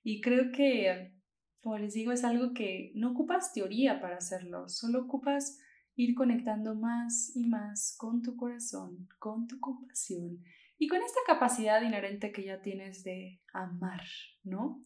Y 0.03 0.21
creo 0.21 0.51
que 0.51 1.15
como 1.61 1.77
les 1.77 1.93
digo, 1.93 2.11
es 2.11 2.23
algo 2.23 2.53
que 2.53 2.91
no 2.95 3.11
ocupas 3.11 3.53
teoría 3.53 4.01
para 4.01 4.17
hacerlo, 4.17 4.67
solo 4.67 5.03
ocupas 5.03 5.59
ir 5.95 6.15
conectando 6.15 6.73
más 6.75 7.35
y 7.35 7.47
más 7.47 7.95
con 7.97 8.21
tu 8.21 8.35
corazón, 8.35 9.07
con 9.19 9.47
tu 9.47 9.59
compasión 9.59 10.43
y 10.79 10.87
con 10.87 11.01
esta 11.01 11.19
capacidad 11.27 11.81
inherente 11.81 12.31
que 12.31 12.43
ya 12.43 12.61
tienes 12.61 13.03
de 13.03 13.41
amar, 13.53 14.01
¿no? 14.43 14.83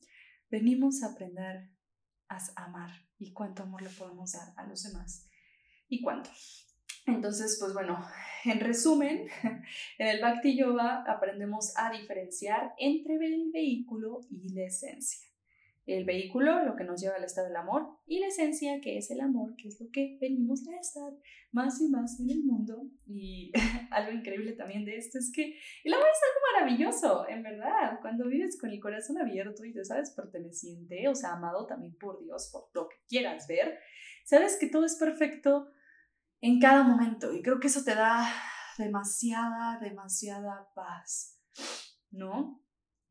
Venimos 0.50 1.02
a 1.02 1.14
aprender 1.14 1.70
a 2.28 2.40
amar 2.56 2.92
y 3.18 3.32
cuánto 3.32 3.64
amor 3.64 3.82
le 3.82 3.90
podemos 3.90 4.34
dar 4.34 4.54
a 4.58 4.68
los 4.68 4.84
demás 4.84 5.30
y 5.88 6.02
cuánto. 6.02 6.30
Entonces, 7.06 7.58
pues 7.60 7.74
bueno, 7.74 8.04
en 8.44 8.60
resumen, 8.60 9.28
en 9.98 10.08
el 10.08 10.20
Bhakti 10.20 10.58
Yoga 10.58 11.06
aprendemos 11.08 11.78
a 11.78 11.92
diferenciar 11.92 12.74
entre 12.78 13.16
el 13.16 13.52
vehículo 13.54 14.22
y 14.30 14.50
la 14.54 14.66
esencia 14.66 15.35
el 15.86 16.04
vehículo, 16.04 16.63
lo 16.63 16.76
que 16.76 16.84
nos 16.84 17.00
lleva 17.00 17.15
al 17.15 17.24
estado 17.24 17.48
del 17.48 17.56
amor, 17.56 18.00
y 18.08 18.19
la 18.19 18.28
esencia, 18.28 18.82
que 18.82 18.98
es 18.98 19.12
el 19.12 19.21
amor, 19.21 19.56
que 19.56 19.67
es 19.67 19.80
lo 19.80 19.89
que 19.91 20.17
venimos 20.19 20.67
a 20.67 20.76
estar 20.80 21.13
más 21.52 21.80
y 21.80 21.89
más 21.89 22.19
en 22.19 22.30
el 22.32 22.43
mundo. 22.43 22.88
Y 23.06 23.52
algo 23.91 24.12
increíble 24.12 24.54
también 24.54 24.86
de 24.86 24.98
esto 24.98 25.19
es 25.19 25.32
que 25.32 25.58
el 25.84 25.93
amor 25.93 26.08
es 26.12 26.19
algo 26.24 26.39
maravilloso, 26.54 27.30
en 27.30 27.43
verdad. 27.43 28.00
Cuando 28.02 28.28
vives 28.28 28.60
con 28.60 28.71
el 28.71 28.80
corazón 28.80 29.17
abierto 29.19 29.63
y 29.63 29.74
te 29.74 29.86
sabes 29.86 30.12
perteneciente, 30.12 31.08
o 31.08 31.15
sea, 31.15 31.34
amado 31.34 31.67
también 31.67 31.95
por 31.98 32.19
Dios, 32.24 32.50
por 32.52 32.69
lo 32.74 32.89
que 32.89 32.98
quieras 33.08 33.48
ver, 33.48 33.78
sabes 34.26 34.58
que 34.60 34.67
todo 34.67 34.86
es 34.86 34.95
perfecto 34.95 35.71
en 36.41 36.60
cada 36.60 36.84
momento. 36.84 37.32
Y 37.32 37.43
creo 37.43 37.60
que 37.60 37.67
eso 37.67 37.84
te 37.84 37.93
da 37.93 38.28
demasiada, 38.78 39.80
demasiada 39.80 40.67
paz, 40.74 41.39
¿no? 42.12 42.64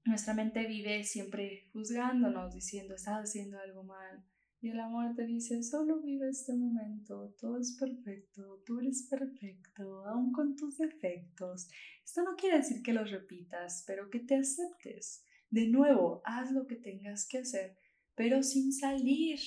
Nuestra 0.04 0.34
mente 0.34 0.66
vive 0.66 1.02
siempre 1.02 1.70
juzgándonos, 1.72 2.54
diciendo, 2.54 2.94
estás 2.94 3.20
haciendo 3.20 3.58
algo 3.58 3.84
mal. 3.84 4.22
Y 4.60 4.68
el 4.68 4.80
amor 4.80 5.14
te 5.14 5.26
dice, 5.26 5.62
solo 5.62 6.00
vive 6.00 6.28
este 6.28 6.54
momento, 6.54 7.34
todo 7.38 7.58
es 7.58 7.76
perfecto, 7.78 8.62
tú 8.64 8.80
eres 8.80 9.06
perfecto, 9.10 10.06
aún 10.06 10.32
con 10.32 10.56
tus 10.56 10.78
defectos. 10.78 11.68
Esto 12.04 12.22
no 12.22 12.36
quiere 12.36 12.58
decir 12.58 12.82
que 12.82 12.92
los 12.92 13.10
repitas, 13.10 13.84
pero 13.86 14.10
que 14.10 14.20
te 14.20 14.36
aceptes. 14.36 15.24
De 15.50 15.68
nuevo, 15.68 16.22
haz 16.24 16.50
lo 16.52 16.66
que 16.66 16.76
tengas 16.76 17.26
que 17.26 17.38
hacer, 17.38 17.76
pero 18.14 18.42
sin 18.42 18.72
salir 18.72 19.38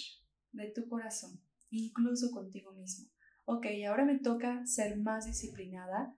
de 0.52 0.72
tu 0.72 0.88
corazón, 0.88 1.40
incluso 1.70 2.32
contigo 2.32 2.72
mismo. 2.74 3.10
Ok, 3.46 3.68
ahora 3.88 4.06
me 4.06 4.20
toca 4.20 4.66
ser 4.66 4.98
más 4.98 5.26
disciplinada 5.26 6.16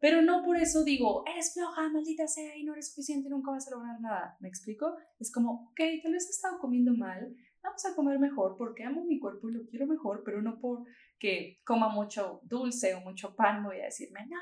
pero 0.00 0.22
no 0.22 0.42
por 0.42 0.56
eso 0.56 0.82
digo, 0.82 1.24
eres 1.26 1.52
floja, 1.54 1.88
maldita 1.90 2.26
sea, 2.26 2.56
y 2.56 2.64
no 2.64 2.72
eres 2.72 2.88
suficiente, 2.88 3.28
nunca 3.28 3.50
vas 3.50 3.68
a 3.68 3.72
lograr 3.72 4.00
nada. 4.00 4.36
¿Me 4.40 4.48
explico? 4.48 4.96
Es 5.18 5.30
como, 5.30 5.70
ok, 5.70 5.80
tal 6.02 6.12
vez 6.12 6.26
he 6.26 6.30
estado 6.30 6.58
comiendo 6.58 6.94
mal, 6.94 7.36
vamos 7.62 7.84
a 7.84 7.94
comer 7.94 8.18
mejor 8.18 8.56
porque 8.56 8.84
amo 8.84 9.04
mi 9.04 9.18
cuerpo 9.18 9.48
y 9.48 9.52
lo 9.52 9.66
quiero 9.66 9.86
mejor, 9.86 10.22
pero 10.24 10.40
no 10.42 10.58
porque 10.58 11.60
coma 11.64 11.88
mucho 11.88 12.40
dulce 12.44 12.94
o 12.94 13.00
mucho 13.00 13.36
pan 13.36 13.62
voy 13.62 13.80
a 13.80 13.84
decirme, 13.84 14.26
no, 14.26 14.38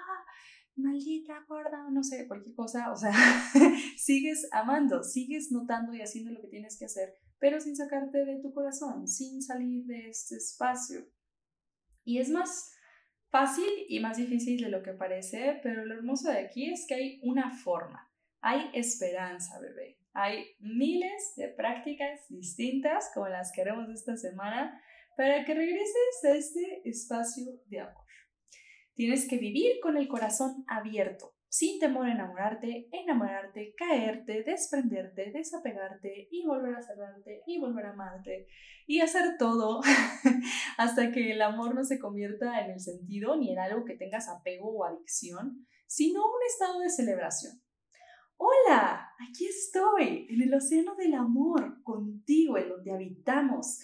maldita 0.79 1.45
gorda, 1.49 1.91
no 1.91 2.03
sé, 2.03 2.27
cualquier 2.27 2.55
cosa. 2.55 2.93
O 2.93 2.97
sea, 2.97 3.13
sigues 3.97 4.49
amando, 4.53 5.03
sigues 5.03 5.51
notando 5.51 5.95
y 5.95 6.01
haciendo 6.01 6.31
lo 6.31 6.41
que 6.41 6.49
tienes 6.49 6.79
que 6.79 6.87
hacer, 6.87 7.15
pero 7.39 7.61
sin 7.61 7.77
sacarte 7.77 8.25
de 8.25 8.41
tu 8.41 8.53
corazón, 8.53 9.07
sin 9.07 9.43
salir 9.43 9.85
de 9.87 10.09
este 10.09 10.37
espacio. 10.37 11.07
Y 12.05 12.19
es 12.19 12.31
más 12.31 12.73
Fácil 13.31 13.71
y 13.89 14.01
más 14.01 14.17
difícil 14.17 14.61
de 14.61 14.71
lo 14.71 14.83
que 14.83 14.93
parece, 14.93 15.61
pero 15.63 15.85
lo 15.85 15.95
hermoso 15.95 16.31
de 16.31 16.39
aquí 16.39 16.71
es 16.73 16.87
que 16.87 16.95
hay 16.95 17.21
una 17.23 17.51
forma, 17.51 18.11
hay 18.41 18.71
esperanza, 18.73 19.61
bebé. 19.61 19.99
Hay 20.15 20.47
miles 20.59 21.35
de 21.37 21.49
prácticas 21.49 22.27
distintas 22.29 23.11
como 23.15 23.29
las 23.29 23.53
que 23.53 23.61
haremos 23.61 23.89
esta 23.91 24.17
semana 24.17 24.83
para 25.17 25.45
que 25.45 25.55
regreses 25.55 26.25
a 26.25 26.35
este 26.35 26.89
espacio 26.89 27.45
de 27.67 27.81
amor. 27.81 28.05
Tienes 28.95 29.29
que 29.29 29.37
vivir 29.37 29.79
con 29.81 29.97
el 29.97 30.09
corazón 30.09 30.65
abierto, 30.67 31.38
sin 31.49 31.81
temor 31.81 32.07
a 32.07 32.13
enamorarte, 32.13 32.89
enamorarte, 32.93 33.75
caerte, 33.77 34.43
desprenderte, 34.43 35.31
desapegarte 35.33 36.29
y 36.31 36.47
volver 36.47 36.77
a 36.77 36.83
cerrarte 36.83 37.43
y 37.47 37.59
volver 37.59 37.87
a 37.87 37.93
amarte 37.93 38.47
y 38.87 39.01
hacer 39.01 39.37
todo 39.39 39.81
hasta 40.79 41.11
que 41.11 41.33
el 41.33 41.43
amor 41.43 41.75
no 41.75 41.85
se 41.85 41.99
convierta 41.99 42.61
en 42.65 42.73
el 42.73 42.81
sentido 42.81 43.37
ni 43.37 43.53
en 43.53 43.59
algo 43.59 43.85
que 43.85 43.97
tengas 43.97 44.29
apego 44.29 44.71
o 44.71 44.85
adicción, 44.85 45.67
sino 45.87 46.21
un 46.21 46.43
estado 46.47 46.81
de 46.81 46.91
celebración. 46.91 47.61
Hola, 48.37 49.09
aquí 49.29 49.47
estoy, 49.47 50.29
en 50.31 50.43
el 50.43 50.55
océano 50.55 50.95
del 50.95 51.15
amor, 51.15 51.83
contigo, 51.83 52.57
en 52.57 52.69
donde 52.69 52.93
habitamos, 52.93 53.81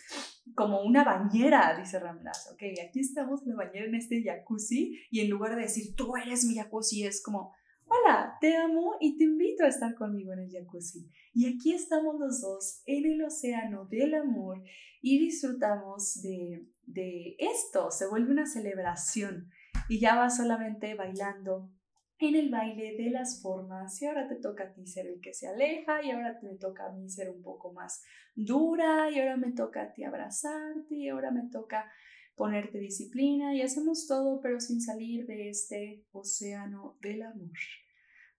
como 0.55 0.83
una 0.83 1.05
bañera, 1.05 1.77
dice 1.79 1.99
Ramdas. 1.99 2.51
Ok, 2.53 2.63
aquí 2.87 3.01
estamos 3.01 3.43
en 3.43 3.51
la 3.51 3.57
bañera, 3.57 3.87
en 3.87 3.95
este 3.95 4.23
jacuzzi, 4.23 4.99
y 5.11 5.21
en 5.21 5.31
lugar 5.31 5.57
de 5.57 5.63
decir, 5.63 5.95
tú 5.97 6.17
eres 6.17 6.45
mi 6.45 6.57
jacuzzi, 6.57 7.05
es 7.05 7.23
como, 7.23 7.53
hola, 7.87 8.37
te 8.41 8.57
amo 8.57 8.97
y 9.01 9.17
te 9.17 9.25
invito 9.25 9.65
a 9.65 9.69
estar 9.69 9.95
conmigo 9.95 10.33
en 10.33 10.41
el 10.41 10.51
jacuzzi. 10.51 11.09
Y 11.33 11.47
aquí 11.55 11.73
estamos 11.73 12.19
los 12.19 12.41
dos 12.41 12.83
en 12.87 13.07
el 13.07 13.23
océano 13.23 13.87
del 13.87 14.15
amor 14.15 14.63
y 15.01 15.19
disfrutamos 15.19 16.21
de, 16.23 16.67
de 16.87 17.37
esto, 17.39 17.91
se 17.91 18.07
vuelve 18.09 18.33
una 18.33 18.47
celebración 18.47 19.51
y 19.89 20.01
ya 20.01 20.17
vas 20.17 20.37
solamente 20.37 20.95
bailando 20.95 21.71
en 22.19 22.35
el 22.37 22.51
baile 22.51 22.97
de 22.97 23.11
las 23.11 23.41
formas. 23.43 24.01
Y 24.01 24.07
ahora 24.07 24.29
te 24.29 24.37
toca 24.37 24.65
a 24.65 24.73
ti 24.73 24.87
ser 24.87 25.07
el 25.07 25.21
que 25.21 25.35
se 25.35 25.49
aleja 25.49 26.03
y 26.03 26.11
ahora 26.11 26.39
te 26.39 26.55
toca 26.57 26.87
a 26.87 26.93
mí 26.93 27.09
ser 27.09 27.31
un 27.31 27.43
poco 27.43 27.73
más 27.73 28.03
dura 28.35 29.11
y 29.11 29.19
ahora 29.19 29.37
me 29.37 29.53
toca 29.53 29.83
a 29.83 29.93
ti 29.93 30.05
abrazarte 30.05 30.95
y 30.95 31.09
ahora 31.09 31.31
me 31.31 31.49
toca 31.51 31.91
ponerte 32.37 32.79
disciplina 32.79 33.55
y 33.55 33.63
hacemos 33.63 34.09
todo 34.09 34.41
pero 34.41 34.61
sin 34.61 34.81
salir 34.81 35.27
de 35.27 35.51
este 35.51 36.05
océano 36.13 36.99
del 37.01 37.23
amor. 37.23 37.59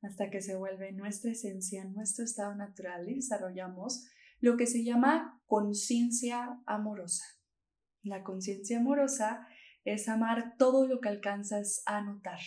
Hasta 0.02 0.30
que 0.30 0.42
se 0.42 0.56
vuelve 0.56 0.92
nuestra 0.92 1.32
esencia, 1.32 1.86
nuestro 1.86 2.26
estado 2.26 2.54
natural 2.56 3.10
y 3.10 3.16
desarrollamos 3.16 4.06
lo 4.40 4.58
que 4.58 4.68
se 4.68 4.84
llama 4.84 5.42
conciencia 5.48 6.62
amorosa. 6.66 7.24
La 8.04 8.22
conciencia 8.24 8.80
amorosa 8.80 9.48
es 9.84 10.08
amar 10.10 10.58
todo 10.58 10.88
lo 10.88 11.00
que 11.00 11.10
alcanzas 11.10 11.82
a 11.86 12.02
notar 12.02 12.40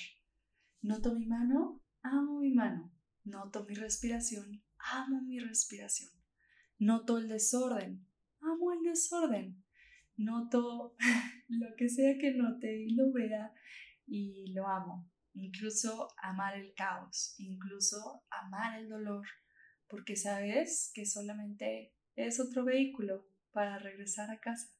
Noto 0.88 1.14
mi 1.14 1.26
mano, 1.26 1.82
amo 2.00 2.38
mi 2.38 2.50
mano. 2.50 2.90
Noto 3.24 3.66
mi 3.66 3.74
respiración, 3.74 4.64
amo 4.78 5.20
mi 5.20 5.38
respiración. 5.38 6.08
Noto 6.78 7.18
el 7.18 7.28
desorden, 7.28 8.06
amo 8.40 8.72
el 8.72 8.82
desorden. 8.82 9.62
Noto 10.16 10.96
lo 11.48 11.76
que 11.76 11.90
sea 11.90 12.16
que 12.16 12.32
note 12.32 12.84
y 12.84 12.94
lo 12.94 13.12
vea 13.12 13.52
y 14.06 14.50
lo 14.54 14.66
amo. 14.66 15.12
Incluso 15.34 16.08
amar 16.16 16.56
el 16.56 16.72
caos, 16.72 17.34
incluso 17.36 18.24
amar 18.30 18.80
el 18.80 18.88
dolor, 18.88 19.26
porque 19.88 20.16
sabes 20.16 20.90
que 20.94 21.04
solamente 21.04 21.92
es 22.16 22.40
otro 22.40 22.64
vehículo 22.64 23.28
para 23.52 23.78
regresar 23.78 24.30
a 24.30 24.40
casa, 24.40 24.70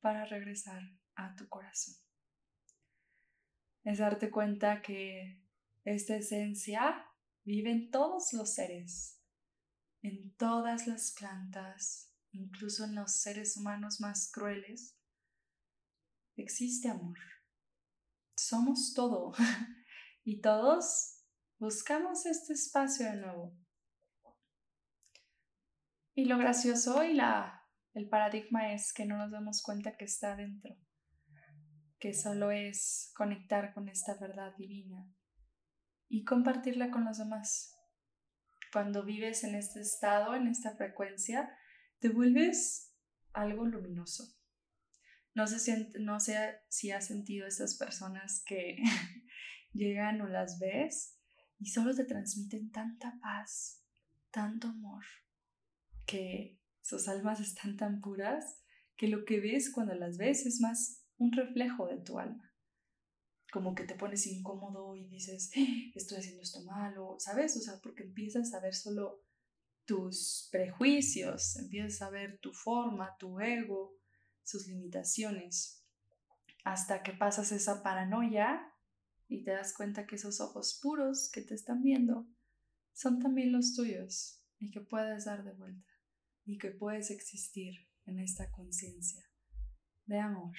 para 0.00 0.24
regresar 0.24 0.82
a 1.14 1.36
tu 1.36 1.48
corazón 1.48 2.05
es 3.86 3.98
darte 3.98 4.32
cuenta 4.32 4.82
que 4.82 5.40
esta 5.84 6.16
esencia 6.16 7.06
vive 7.44 7.70
en 7.70 7.90
todos 7.92 8.32
los 8.32 8.52
seres, 8.52 9.22
en 10.02 10.34
todas 10.34 10.88
las 10.88 11.12
plantas, 11.12 12.12
incluso 12.32 12.84
en 12.84 12.96
los 12.96 13.12
seres 13.20 13.56
humanos 13.56 14.00
más 14.00 14.28
crueles. 14.32 14.98
Existe 16.34 16.88
amor. 16.88 17.16
Somos 18.36 18.92
todo 18.92 19.32
y 20.24 20.40
todos 20.40 21.22
buscamos 21.60 22.26
este 22.26 22.54
espacio 22.54 23.06
de 23.06 23.18
nuevo. 23.18 23.56
Y 26.16 26.24
lo 26.24 26.38
gracioso 26.38 27.04
y 27.04 27.14
la, 27.14 27.62
el 27.94 28.08
paradigma 28.08 28.72
es 28.72 28.92
que 28.92 29.06
no 29.06 29.16
nos 29.16 29.30
damos 29.30 29.62
cuenta 29.62 29.96
que 29.96 30.06
está 30.06 30.34
dentro 30.34 30.76
que 32.06 32.14
solo 32.14 32.52
es 32.52 33.10
conectar 33.16 33.74
con 33.74 33.88
esta 33.88 34.14
verdad 34.14 34.54
divina 34.56 35.12
y 36.08 36.22
compartirla 36.22 36.92
con 36.92 37.04
los 37.04 37.18
demás. 37.18 37.74
Cuando 38.72 39.04
vives 39.04 39.42
en 39.42 39.56
este 39.56 39.80
estado, 39.80 40.36
en 40.36 40.46
esta 40.46 40.76
frecuencia, 40.76 41.50
te 41.98 42.08
vuelves 42.08 42.94
algo 43.32 43.66
luminoso. 43.66 44.22
No 45.34 45.48
sé 45.48 45.58
si, 45.58 45.72
no 45.98 46.20
sé 46.20 46.60
si 46.68 46.92
has 46.92 47.08
sentido 47.08 47.48
esas 47.48 47.76
personas 47.76 48.40
que 48.46 48.76
llegan 49.72 50.20
o 50.20 50.28
las 50.28 50.60
ves 50.60 51.18
y 51.58 51.70
solo 51.70 51.92
te 51.92 52.04
transmiten 52.04 52.70
tanta 52.70 53.18
paz, 53.20 53.82
tanto 54.30 54.68
amor, 54.68 55.02
que 56.06 56.60
sus 56.82 57.08
almas 57.08 57.40
están 57.48 57.76
tan 57.76 58.00
puras 58.00 58.62
que 58.96 59.08
lo 59.08 59.24
que 59.24 59.40
ves 59.40 59.72
cuando 59.72 59.96
las 59.96 60.18
ves 60.18 60.46
es 60.46 60.60
más 60.60 61.02
un 61.18 61.32
reflejo 61.32 61.86
de 61.86 61.98
tu 61.98 62.18
alma. 62.18 62.52
Como 63.52 63.74
que 63.74 63.84
te 63.84 63.94
pones 63.94 64.26
incómodo 64.26 64.94
y 64.96 65.06
dices, 65.08 65.50
¡Ah! 65.56 65.60
estoy 65.94 66.18
haciendo 66.18 66.42
esto 66.42 66.62
malo, 66.64 67.16
¿sabes? 67.18 67.56
O 67.56 67.60
sea, 67.60 67.80
porque 67.82 68.02
empiezas 68.02 68.52
a 68.54 68.60
ver 68.60 68.74
solo 68.74 69.22
tus 69.84 70.48
prejuicios, 70.50 71.56
empiezas 71.56 72.02
a 72.02 72.10
ver 72.10 72.38
tu 72.40 72.52
forma, 72.52 73.16
tu 73.18 73.38
ego, 73.40 73.96
sus 74.42 74.66
limitaciones, 74.66 75.84
hasta 76.64 77.02
que 77.02 77.12
pasas 77.12 77.52
esa 77.52 77.82
paranoia 77.82 78.60
y 79.28 79.44
te 79.44 79.52
das 79.52 79.72
cuenta 79.72 80.06
que 80.06 80.16
esos 80.16 80.40
ojos 80.40 80.78
puros 80.82 81.30
que 81.32 81.42
te 81.42 81.54
están 81.54 81.82
viendo 81.82 82.26
son 82.92 83.20
también 83.20 83.52
los 83.52 83.74
tuyos 83.74 84.42
y 84.58 84.70
que 84.70 84.80
puedes 84.80 85.26
dar 85.26 85.44
de 85.44 85.52
vuelta 85.52 85.92
y 86.44 86.58
que 86.58 86.70
puedes 86.70 87.10
existir 87.10 87.88
en 88.06 88.18
esta 88.18 88.50
conciencia 88.50 89.22
de 90.06 90.18
amor. 90.18 90.56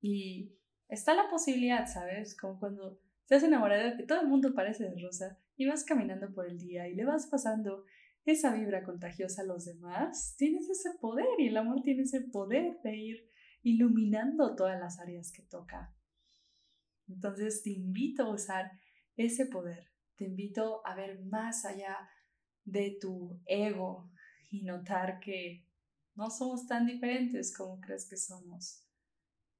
Y 0.00 0.52
está 0.88 1.14
la 1.14 1.28
posibilidad, 1.30 1.86
¿sabes? 1.86 2.36
Como 2.36 2.58
cuando 2.58 3.00
estás 3.22 3.42
enamorado 3.42 3.90
de 3.90 3.96
que 3.96 4.04
todo 4.04 4.20
el 4.20 4.28
mundo 4.28 4.54
parece 4.54 4.84
de 4.84 5.00
rosa 5.00 5.38
y 5.56 5.66
vas 5.66 5.84
caminando 5.84 6.32
por 6.32 6.48
el 6.48 6.58
día 6.58 6.88
y 6.88 6.94
le 6.94 7.04
vas 7.04 7.26
pasando 7.26 7.84
esa 8.24 8.54
vibra 8.54 8.82
contagiosa 8.82 9.42
a 9.42 9.46
los 9.46 9.64
demás, 9.64 10.34
tienes 10.36 10.68
ese 10.68 10.90
poder 11.00 11.26
y 11.38 11.48
el 11.48 11.56
amor 11.56 11.82
tiene 11.82 12.02
ese 12.02 12.20
poder 12.20 12.80
de 12.82 12.96
ir 12.96 13.30
iluminando 13.62 14.54
todas 14.56 14.78
las 14.78 14.98
áreas 14.98 15.32
que 15.32 15.42
toca. 15.42 15.94
Entonces 17.08 17.62
te 17.62 17.70
invito 17.70 18.24
a 18.24 18.34
usar 18.34 18.72
ese 19.16 19.46
poder, 19.46 19.92
te 20.16 20.24
invito 20.24 20.84
a 20.86 20.94
ver 20.94 21.20
más 21.24 21.64
allá 21.64 21.96
de 22.64 22.98
tu 23.00 23.40
ego 23.46 24.10
y 24.50 24.62
notar 24.62 25.20
que 25.20 25.64
no 26.14 26.30
somos 26.30 26.66
tan 26.66 26.86
diferentes 26.86 27.56
como 27.56 27.80
crees 27.80 28.08
que 28.08 28.16
somos 28.16 28.85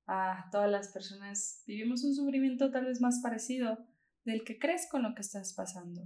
a 0.06 0.48
todas 0.52 0.70
las 0.70 0.88
personas 0.88 1.62
vivimos 1.66 2.04
un 2.04 2.14
sufrimiento 2.14 2.70
tal 2.70 2.86
vez 2.86 3.00
más 3.00 3.20
parecido 3.22 3.86
del 4.24 4.44
que 4.44 4.58
crees 4.58 4.88
con 4.90 5.02
lo 5.02 5.14
que 5.14 5.22
estás 5.22 5.54
pasando. 5.54 6.02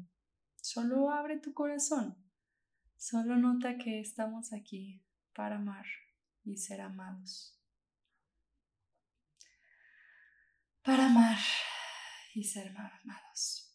Solo 0.57 1.11
abre 1.11 1.39
tu 1.39 1.53
corazón. 1.55 2.17
Solo 2.97 3.37
nota 3.37 3.79
que 3.79 4.01
estamos 4.01 4.53
aquí 4.53 5.03
para 5.35 5.57
amar 5.57 5.87
y 6.45 6.57
ser 6.57 6.81
amados. 6.81 7.59
Para 10.83 11.07
amar 11.07 11.39
y 12.35 12.45
ser 12.45 12.69
amados. 12.77 13.71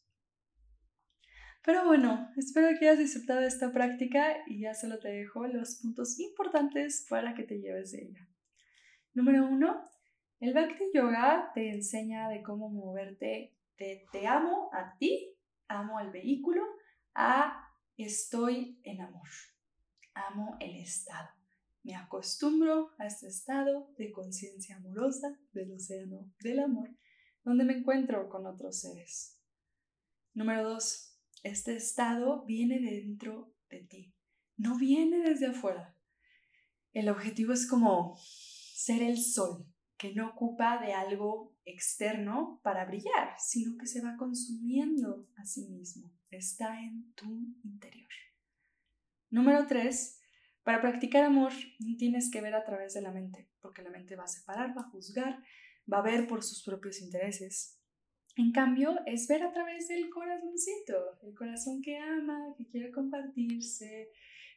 Pero 1.64 1.86
bueno, 1.86 2.32
espero 2.38 2.68
que 2.78 2.88
hayas 2.88 3.00
disfrutado 3.00 3.42
de 3.42 3.48
esta 3.48 3.72
práctica 3.74 4.38
y 4.46 4.60
ya 4.60 4.76
solo 4.76 5.00
te 5.00 5.08
dejo 5.08 5.48
los 5.48 5.76
puntos 5.78 6.20
importantes 6.20 7.08
para 7.10 7.34
que 7.34 7.44
te 7.44 7.60
lleves 7.60 7.92
de 7.92 8.04
ella. 8.04 8.30
Número 9.16 9.48
uno, 9.48 9.90
el 10.46 10.54
Bhakti 10.54 10.84
Yoga 10.94 11.50
te 11.56 11.72
enseña 11.72 12.30
de 12.30 12.44
cómo 12.44 12.70
moverte 12.70 13.58
de 13.80 14.06
te 14.12 14.28
amo 14.28 14.70
a 14.74 14.96
ti, 15.00 15.36
amo 15.68 15.98
al 15.98 16.12
vehículo, 16.12 16.62
a 17.16 17.68
estoy 17.98 18.80
en 18.84 19.02
amor, 19.02 19.28
amo 20.14 20.56
el 20.60 20.76
estado. 20.76 21.30
Me 21.82 21.96
acostumbro 21.96 22.92
a 23.00 23.08
este 23.08 23.28
estado 23.28 23.92
de 23.98 24.12
conciencia 24.12 24.76
amorosa 24.76 25.36
del 25.52 25.72
océano 25.72 26.32
del 26.42 26.60
amor, 26.60 26.92
donde 27.44 27.64
me 27.64 27.80
encuentro 27.80 28.30
con 28.30 28.46
otros 28.46 28.82
seres. 28.82 29.42
Número 30.36 30.64
dos, 30.64 31.18
este 31.42 31.76
estado 31.76 32.46
viene 32.46 32.80
de 32.80 33.02
dentro 33.02 33.52
de 33.72 33.80
ti, 33.80 34.14
no 34.58 34.78
viene 34.78 35.28
desde 35.28 35.48
afuera. 35.48 35.98
El 36.94 37.10
objetivo 37.10 37.52
es 37.52 37.68
como 37.68 38.16
ser 38.20 39.02
el 39.02 39.18
sol, 39.18 39.66
que 39.98 40.14
no 40.14 40.30
ocupa 40.30 40.80
de 40.80 40.94
algo 40.94 41.56
externo 41.66 42.60
para 42.64 42.86
brillar, 42.86 43.36
sino 43.40 43.78
que 43.78 43.88
se 43.88 44.02
va 44.02 44.18
consumiendo 44.18 45.28
a 45.38 45.46
sí 45.46 45.68
mismo, 45.70 46.12
está 46.30 46.82
en 46.82 47.14
tu 47.14 47.56
interior. 47.64 48.10
Número 49.30 49.66
tres, 49.68 50.22
para 50.64 50.82
practicar 50.82 51.24
amor 51.24 51.54
no 51.80 51.96
tienes 51.98 52.30
que 52.32 52.42
ver 52.42 52.56
a 52.56 52.64
través 52.64 52.94
de 52.94 53.02
la 53.02 53.12
mente, 53.12 53.50
porque 53.62 53.84
la 53.84 53.90
mente 53.90 54.16
va 54.16 54.24
a 54.24 54.28
separar, 54.28 54.76
va 54.78 54.82
a 54.82 54.90
juzgar, 54.90 55.44
va 55.92 56.00
a 56.00 56.04
ver 56.04 56.28
por 56.28 56.44
sus 56.44 56.64
propios 56.64 57.02
intereses. 57.02 57.80
En 58.36 58.52
cambio, 58.52 59.00
es 59.06 59.28
ver 59.28 59.44
a 59.44 59.52
través 59.52 59.88
del 59.88 60.10
corazoncito, 60.10 61.20
el 61.24 61.34
corazón 61.36 61.82
que 61.82 61.98
ama, 61.98 62.54
que 62.58 62.68
quiere 62.68 62.92
compartirse 62.92 64.10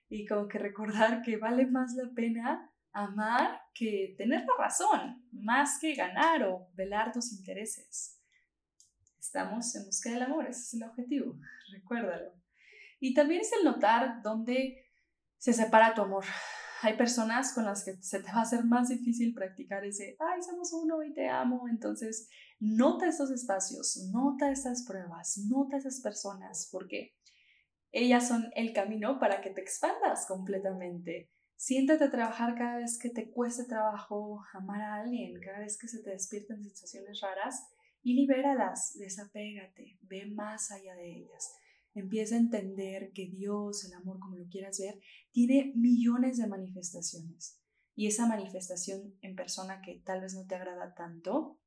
y 0.09 0.27
como 0.27 0.49
que 0.49 0.59
recordar 0.59 1.23
que 1.23 1.37
vale 1.37 1.67
más 1.67 1.95
la 1.95 2.11
pena 2.13 2.73
amar 2.93 3.61
que 3.75 4.15
tener 4.17 4.41
la 4.41 4.65
razón, 4.65 5.29
más 5.33 5.79
que 5.79 5.95
ganar 5.95 6.43
o 6.45 6.69
velar 6.75 7.13
tus 7.13 7.33
intereses. 7.33 8.21
Estamos 9.19 9.75
en 9.77 9.85
busca 9.85 10.11
del 10.11 10.23
amor, 10.23 10.47
ese 10.47 10.61
es 10.61 10.75
el 10.75 10.85
objetivo, 10.85 11.39
recuérdalo. 11.73 12.33
Y 13.01 13.15
también 13.15 13.41
es 13.43 13.53
el 13.53 13.65
notar 13.65 14.23
dónde 14.23 14.87
se 15.37 15.53
separa 15.53 15.95
tu 15.95 16.03
amor. 16.03 16.25
Hay 16.83 16.97
personas 16.97 17.53
con 17.53 17.65
las 17.65 17.85
que 17.85 17.97
se 18.03 18.21
te 18.21 18.31
va 18.31 18.39
a 18.39 18.43
hacer 18.43 18.65
más 18.65 18.89
difícil 18.89 19.35
practicar 19.35 19.85
ese, 19.85 20.17
ay, 20.21 20.43
somos 20.43 20.73
uno 20.73 21.03
y 21.03 21.13
te 21.13 21.29
amo. 21.29 21.69
Entonces, 21.69 22.29
nota 22.61 23.09
esos 23.09 23.31
espacios, 23.31 24.09
nota 24.13 24.51
esas 24.51 24.85
pruebas, 24.87 25.39
nota 25.49 25.77
esas 25.77 26.01
personas, 26.01 26.69
porque 26.71 27.17
ellas 27.91 28.29
son 28.29 28.51
el 28.55 28.73
camino 28.73 29.19
para 29.19 29.41
que 29.41 29.51
te 29.51 29.61
expandas 29.61 30.27
completamente. 30.27 31.31
Siéntate 31.59 32.05
a 32.05 32.11
trabajar 32.11 32.55
cada 32.55 32.77
vez 32.77 33.01
que 33.01 33.11
te 33.11 33.33
cueste 33.33 33.65
trabajo 33.65 34.45
amar 34.53 34.81
a 34.81 34.95
alguien, 34.95 35.41
cada 35.41 35.59
vez 35.59 35.77
que 35.77 35.89
se 35.89 36.01
te 36.05 36.11
despierten 36.11 36.63
situaciones 36.63 37.21
raras 37.21 37.67
y 38.01 38.15
libéralas, 38.15 38.97
desapégate, 38.97 39.99
ve 40.03 40.27
más 40.27 40.71
allá 40.71 40.95
de 40.95 41.17
ellas. 41.17 41.53
Empieza 41.95 42.37
a 42.37 42.39
entender 42.39 43.11
que 43.13 43.27
Dios, 43.27 43.85
el 43.85 43.95
amor, 43.95 44.21
como 44.21 44.37
lo 44.37 44.47
quieras 44.49 44.79
ver, 44.79 45.01
tiene 45.33 45.73
millones 45.75 46.39
de 46.39 46.47
manifestaciones. 46.47 47.61
Y 47.97 48.07
esa 48.07 48.29
manifestación 48.29 49.17
en 49.21 49.35
persona 49.35 49.81
que 49.85 50.01
tal 50.07 50.21
vez 50.21 50.35
no 50.35 50.47
te 50.47 50.55
agrada 50.55 50.95
tanto, 50.95 51.59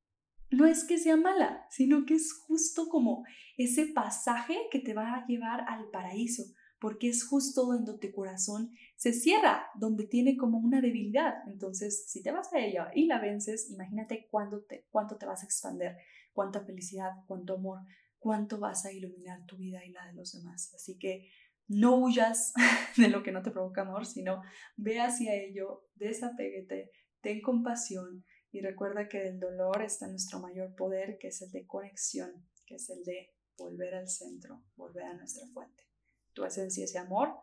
no 0.51 0.67
es 0.67 0.85
que 0.85 0.99
sea 0.99 1.17
mala, 1.17 1.65
sino 1.69 2.05
que 2.05 2.13
es 2.13 2.31
justo 2.31 2.87
como 2.87 3.25
ese 3.57 3.87
pasaje 3.87 4.57
que 4.71 4.79
te 4.79 4.93
va 4.93 5.15
a 5.15 5.27
llevar 5.27 5.65
al 5.67 5.89
paraíso, 5.89 6.43
porque 6.81 7.09
es 7.09 7.23
justo 7.23 7.67
donde 7.67 7.95
tu 7.99 8.11
corazón 8.11 8.71
se 8.95 9.13
cierra, 9.13 9.67
donde 9.75 10.07
tiene 10.07 10.35
como 10.35 10.57
una 10.57 10.81
debilidad. 10.81 11.35
Entonces, 11.47 12.09
si 12.09 12.23
te 12.23 12.31
vas 12.31 12.51
a 12.53 12.59
ella 12.59 12.89
y 12.95 13.05
la 13.05 13.21
vences, 13.21 13.69
imagínate 13.69 14.27
cuánto 14.31 14.63
te, 14.63 14.87
cuánto 14.89 15.15
te 15.17 15.27
vas 15.27 15.43
a 15.43 15.45
expander, 15.45 15.95
cuánta 16.33 16.65
felicidad, 16.65 17.11
cuánto 17.27 17.53
amor, 17.53 17.81
cuánto 18.17 18.57
vas 18.59 18.83
a 18.85 18.91
iluminar 18.91 19.45
tu 19.45 19.57
vida 19.57 19.85
y 19.85 19.91
la 19.91 20.07
de 20.07 20.13
los 20.13 20.33
demás. 20.33 20.73
Así 20.73 20.97
que 20.97 21.29
no 21.67 21.97
huyas 21.97 22.51
de 22.97 23.09
lo 23.09 23.21
que 23.21 23.31
no 23.31 23.43
te 23.43 23.51
provoca 23.51 23.81
amor, 23.81 24.07
sino 24.07 24.41
ve 24.75 24.99
hacia 24.99 25.35
ello, 25.35 25.85
desapéguete, 25.93 26.89
ten 27.21 27.41
compasión 27.41 28.25
y 28.51 28.61
recuerda 28.61 29.07
que 29.07 29.19
del 29.19 29.39
dolor 29.39 29.83
está 29.83 30.07
nuestro 30.07 30.39
mayor 30.39 30.73
poder, 30.75 31.19
que 31.19 31.27
es 31.27 31.43
el 31.43 31.51
de 31.51 31.67
conexión, 31.67 32.31
que 32.65 32.75
es 32.75 32.89
el 32.89 33.03
de 33.03 33.35
volver 33.55 33.93
al 33.93 34.09
centro, 34.09 34.63
volver 34.75 35.03
a 35.03 35.13
nuestra 35.13 35.45
fuente. 35.53 35.90
Tu 36.33 36.43
esencia 36.45 36.85
es 36.85 36.95
amor 36.95 37.33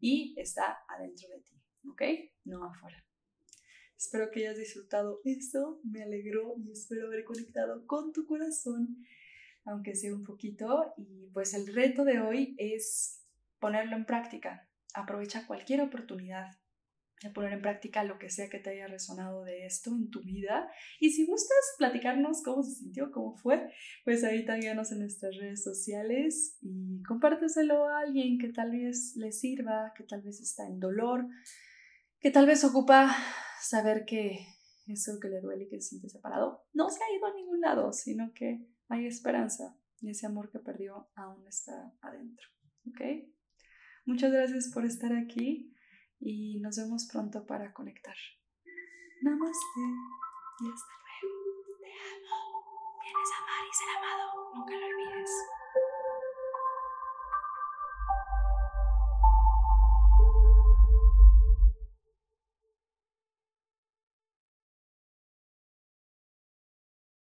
y 0.00 0.34
está 0.38 0.78
adentro 0.88 1.28
de 1.28 1.40
ti, 1.40 1.62
¿ok? 1.88 2.02
No 2.44 2.64
afuera. 2.64 3.04
Espero 3.96 4.30
que 4.30 4.40
hayas 4.40 4.58
disfrutado 4.58 5.20
esto, 5.24 5.80
me 5.82 6.02
alegró 6.02 6.54
y 6.58 6.70
espero 6.70 7.06
haber 7.06 7.24
conectado 7.24 7.86
con 7.86 8.12
tu 8.12 8.26
corazón, 8.26 8.98
aunque 9.64 9.94
sea 9.94 10.14
un 10.14 10.22
poquito. 10.22 10.92
Y 10.98 11.30
pues 11.32 11.54
el 11.54 11.74
reto 11.74 12.04
de 12.04 12.20
hoy 12.20 12.54
es 12.58 13.24
ponerlo 13.58 13.96
en 13.96 14.04
práctica. 14.04 14.68
Aprovecha 14.94 15.46
cualquier 15.46 15.80
oportunidad 15.80 16.50
de 17.22 17.30
poner 17.30 17.52
en 17.54 17.62
práctica 17.62 18.04
lo 18.04 18.18
que 18.18 18.30
sea 18.30 18.50
que 18.50 18.58
te 18.58 18.70
haya 18.70 18.88
resonado 18.88 19.44
de 19.44 19.64
esto 19.64 19.90
en 19.90 20.10
tu 20.10 20.22
vida. 20.22 20.70
Y 21.00 21.10
si 21.10 21.26
gustas 21.26 21.56
platicarnos 21.78 22.42
cómo 22.42 22.62
se 22.62 22.74
sintió, 22.74 23.10
cómo 23.10 23.36
fue, 23.36 23.70
pues 24.04 24.22
ahí 24.24 24.44
también 24.44 24.78
en 24.78 24.98
nuestras 24.98 25.36
redes 25.36 25.62
sociales 25.62 26.58
y 26.60 27.02
compárteselo 27.04 27.88
a 27.88 28.00
alguien 28.00 28.38
que 28.38 28.48
tal 28.48 28.72
vez 28.72 29.14
le 29.16 29.32
sirva, 29.32 29.92
que 29.96 30.04
tal 30.04 30.22
vez 30.22 30.40
está 30.40 30.66
en 30.66 30.78
dolor, 30.78 31.26
que 32.20 32.30
tal 32.30 32.46
vez 32.46 32.64
ocupa 32.64 33.16
saber 33.60 34.04
que 34.04 34.46
eso 34.86 35.18
que 35.20 35.28
le 35.28 35.40
duele 35.40 35.64
y 35.64 35.68
que 35.68 35.80
se 35.80 35.88
siente 35.88 36.08
separado 36.08 36.64
no 36.72 36.88
se 36.90 37.02
ha 37.02 37.16
ido 37.16 37.26
a 37.26 37.34
ningún 37.34 37.60
lado, 37.60 37.92
sino 37.92 38.32
que 38.34 38.66
hay 38.88 39.06
esperanza 39.06 39.76
y 40.00 40.10
ese 40.10 40.26
amor 40.26 40.50
que 40.50 40.58
perdió 40.58 41.08
aún 41.14 41.46
está 41.46 41.92
adentro. 42.00 42.48
¿Ok? 42.88 43.00
Muchas 44.04 44.30
gracias 44.30 44.70
por 44.72 44.84
estar 44.84 45.12
aquí 45.12 45.74
y 46.20 46.60
nos 46.60 46.76
vemos 46.76 47.08
pronto 47.10 47.46
para 47.46 47.72
conectar. 47.72 48.16
Namaste 49.22 49.80
y 50.60 50.70
hasta 50.70 50.92
luego. 51.02 51.36
Te 51.80 51.92
amo. 51.92 52.98
Vienes 53.02 53.30
a 53.32 53.42
amar 53.42 53.62
y 53.64 53.74
ser 53.74 53.88
amado. 53.96 54.54
Nunca 54.54 54.74
lo 54.74 54.86
olvides. 54.86 55.30